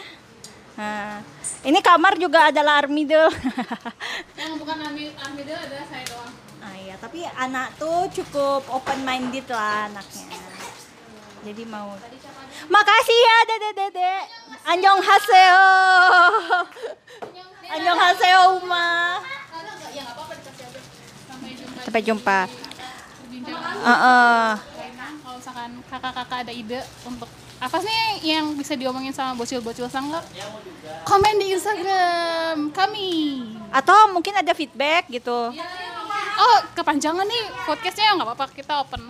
Nah, 0.81 1.21
ini 1.61 1.77
kamar 1.77 2.17
juga 2.17 2.49
adalah 2.49 2.81
Armido. 2.81 3.13
yang 4.41 4.57
bukan 4.57 4.81
Ami 4.81 5.13
Amido 5.13 5.53
ada 5.53 5.77
saya 5.85 6.01
doang. 6.09 6.33
ah 6.57 6.73
iya, 6.73 6.97
tapi 6.97 7.21
anak 7.21 7.77
tuh 7.77 8.09
cukup 8.09 8.65
open 8.65 9.05
minded 9.05 9.45
lah 9.45 9.85
anaknya. 9.93 10.41
Jadi 11.45 11.63
mau. 11.69 11.93
Makasih 12.65 13.19
ya 13.21 13.37
dede-dede. 13.45 14.13
Anjong 14.73 15.01
haseo. 15.05 15.69
Anjong 17.77 17.99
haseo 18.01 18.41
Uma. 18.65 19.21
Sampai 21.85 22.01
jumpa. 22.01 22.49
Heeh. 23.85 24.49
Kalau 25.21 25.37
misalkan 25.37 25.71
kakak-kakak 25.93 26.39
ada 26.45 26.53
ide 26.53 26.81
untuk 27.05 27.29
apa 27.61 27.77
sih 27.77 28.25
yang 28.25 28.57
bisa 28.57 28.73
diomongin 28.73 29.13
sama 29.13 29.37
bocil-bocil 29.37 29.85
sanggar? 29.85 30.25
Komen 31.05 31.37
di 31.37 31.53
Instagram 31.53 32.73
kami. 32.73 33.45
Atau 33.69 34.09
mungkin 34.09 34.33
ada 34.33 34.49
feedback 34.57 35.05
gitu. 35.13 35.53
Oh, 36.41 36.57
kepanjangan 36.73 37.21
nih 37.21 37.43
podcastnya 37.69 38.17
nggak 38.17 38.27
apa-apa 38.33 38.45
kita 38.49 38.81
open 38.81 39.05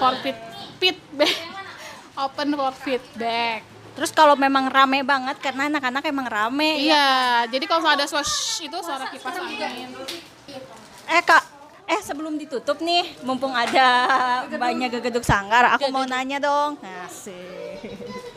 for 0.00 0.16
feed 0.24 0.38
feedback. 0.80 1.36
Open 2.24 2.54
for 2.54 2.70
feedback. 2.78 3.66
Terus 3.98 4.10
kalau 4.14 4.38
memang 4.38 4.70
rame 4.70 5.02
banget 5.02 5.34
karena 5.42 5.66
anak-anak 5.66 6.02
emang 6.06 6.26
rame. 6.26 6.82
Iya, 6.82 7.46
jadi 7.50 7.66
kalau 7.66 7.90
ada 7.90 8.06
swash 8.06 8.62
itu 8.62 8.74
suara 8.82 9.10
kipas 9.10 9.34
angin. 9.34 9.90
Eh 11.10 11.22
kak, 11.26 11.43
eh 11.84 12.00
sebelum 12.00 12.34
ditutup 12.34 12.80
nih, 12.80 13.04
mumpung 13.20 13.52
ada 13.52 13.86
banyak 14.48 14.88
gegeduk 14.90 15.20
sanggar, 15.20 15.68
aku 15.70 15.88
mau 15.88 16.04
nanya 16.04 16.40
dong. 16.40 16.80
Asik. 17.04 17.84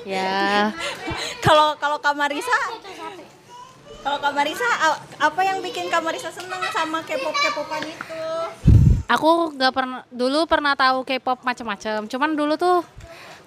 Ya. 0.04 0.72
Kalau 1.46 1.76
kalau 1.76 1.98
Kak 1.98 2.12
Marisa, 2.12 2.58
Kalau 3.98 4.20
Kak 4.20 4.32
Marisa, 4.32 4.64
a- 4.64 5.00
apa 5.22 5.42
yang 5.44 5.60
bikin 5.60 5.88
Kak 5.88 6.00
Marisa 6.00 6.28
seneng 6.28 6.60
sama 6.72 7.04
K-pop 7.04 7.32
K-popan 7.34 7.84
itu? 7.84 8.24
Aku 9.08 9.52
nggak 9.52 9.72
pernah 9.72 10.04
dulu 10.08 10.44
pernah 10.44 10.76
tahu 10.76 11.04
K-pop 11.04 11.40
macam-macam. 11.42 12.08
Cuman 12.08 12.32
dulu 12.36 12.56
tuh 12.56 12.84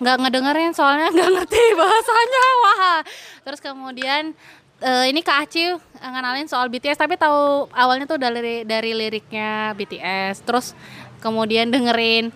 nggak 0.01 0.17
ngedengerin 0.17 0.73
soalnya 0.73 1.13
nggak 1.13 1.31
ngerti 1.33 1.63
bahasanya. 1.81 2.45
Wah. 2.59 2.99
Terus 3.45 3.61
kemudian 3.61 4.33
eh, 4.81 5.05
ini 5.13 5.21
Kak 5.21 5.49
Aci 5.49 5.77
ngenalin 6.01 6.49
soal 6.49 6.73
BTS 6.73 6.97
tapi 6.97 7.21
tahu 7.21 7.69
awalnya 7.73 8.09
tuh 8.09 8.17
dari 8.17 8.65
dari 8.65 8.91
liriknya 8.97 9.77
BTS. 9.77 10.45
Terus 10.45 10.73
kemudian 11.21 11.69
dengerin 11.69 12.33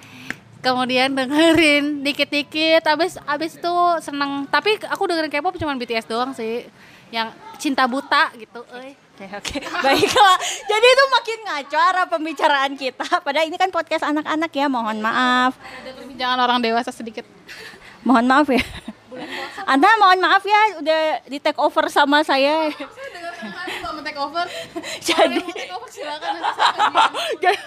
kemudian 0.64 1.12
dengerin 1.12 1.84
dikit-dikit 2.06 2.84
abis 2.88 3.20
abis 3.28 3.60
itu 3.60 3.74
seneng 4.00 4.48
tapi 4.48 4.80
aku 4.88 5.04
dengerin 5.04 5.32
K-pop 5.32 5.56
cuma 5.60 5.76
BTS 5.76 6.08
doang 6.08 6.32
sih 6.32 6.64
yang 7.12 7.32
cinta 7.60 7.84
buta 7.84 8.32
gitu 8.36 8.64
euy. 8.72 8.96
Oke, 9.14 9.30
oke. 9.30 9.56
Baiklah. 9.86 10.36
Jadi 10.66 10.86
itu 10.90 11.04
makin 11.06 11.38
ngaco 11.46 11.78
arah 11.78 12.06
pembicaraan 12.10 12.72
kita. 12.74 13.06
Padahal 13.22 13.46
ini 13.46 13.54
kan 13.54 13.70
podcast 13.70 14.02
anak-anak 14.02 14.50
ya, 14.50 14.66
mohon 14.66 14.98
maaf. 14.98 15.54
Ada 15.54 15.94
perbincangan 15.94 16.38
orang 16.42 16.58
dewasa 16.58 16.90
sedikit. 16.90 17.22
Mohon 18.02 18.26
maaf 18.26 18.48
ya. 18.50 18.64
Anda 19.64 19.88
mohon 19.96 20.18
maaf 20.18 20.42
ya 20.42 20.78
udah 20.78 21.00
di 21.24 21.38
take 21.38 21.56
over 21.56 21.86
sama 21.88 22.20
saya. 22.20 22.70
Kalau 22.70 23.92
mau 23.92 24.02
take 24.02 24.16
over, 24.16 24.46
Jadi 25.08 25.38
mau 25.38 25.52
take 25.52 25.70
over 25.70 25.88
silakan 25.88 26.32
saya 26.34 27.52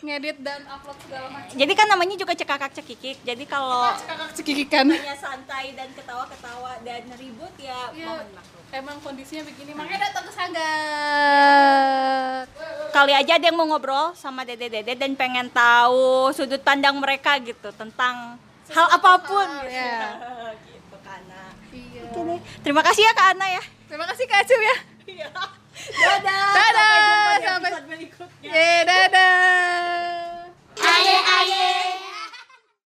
ngedit 0.00 0.40
dan 0.40 0.64
upload 0.64 0.96
segala 0.98 1.28
macam. 1.28 1.52
jadi 1.52 1.72
kan 1.76 1.84
namanya 1.86 2.16
juga 2.16 2.32
cekakak 2.32 2.72
cekikik. 2.72 3.20
Jadi 3.20 3.44
kalau 3.44 3.84
Kakak 3.92 4.32
cekikikan. 4.32 4.88
hanya 4.88 5.12
santai 5.12 5.76
dan 5.76 5.92
ketawa-ketawa 5.92 6.80
dan 6.80 7.04
ribut 7.14 7.52
ya 7.60 7.92
Iya. 7.92 8.08
mohon 8.08 8.24
maaf. 8.32 8.48
Emang 8.70 8.96
kondisinya 9.02 9.44
begini, 9.44 9.74
makanya 9.74 10.08
datang 10.08 10.24
ke 10.24 10.32
Sanggar. 10.32 10.64
Kali 12.90 13.12
aja 13.12 13.32
ada 13.34 13.44
yang 13.44 13.54
mau 13.54 13.66
ngobrol 13.66 14.14
sama 14.14 14.40
dede-dede 14.42 14.94
dan 14.94 15.12
pengen 15.14 15.52
tahu 15.52 16.32
sudut 16.32 16.58
pandang 16.60 16.96
mereka 16.96 17.36
gitu 17.36 17.68
tentang 17.70 18.40
hal 18.68 18.86
apa 18.88 19.20
pun 19.20 19.48
gitu. 19.60 19.68
gitu. 19.68 19.74
Iya. 19.74 20.00
Oke 22.10 22.26
deh. 22.26 22.40
Terima 22.66 22.82
kasih 22.82 23.06
ya 23.06 23.12
Kak 23.14 23.38
Ana 23.38 23.46
ya. 23.46 23.62
Terima 23.86 24.02
kasih 24.10 24.26
Kak 24.26 24.42
Acum 24.42 24.58
ya. 24.58 24.76
Iya. 25.06 25.28
dadah. 25.94 26.50
Dadah. 26.58 26.90
Sampai 26.90 27.38
jumpa 27.38 27.38
di 27.38 27.46
episode 27.46 27.86
berikutnya. 27.86 28.50
Yeay, 28.50 28.78
dadah. 28.82 30.50
Aye 30.82 31.16
aye. 31.22 31.70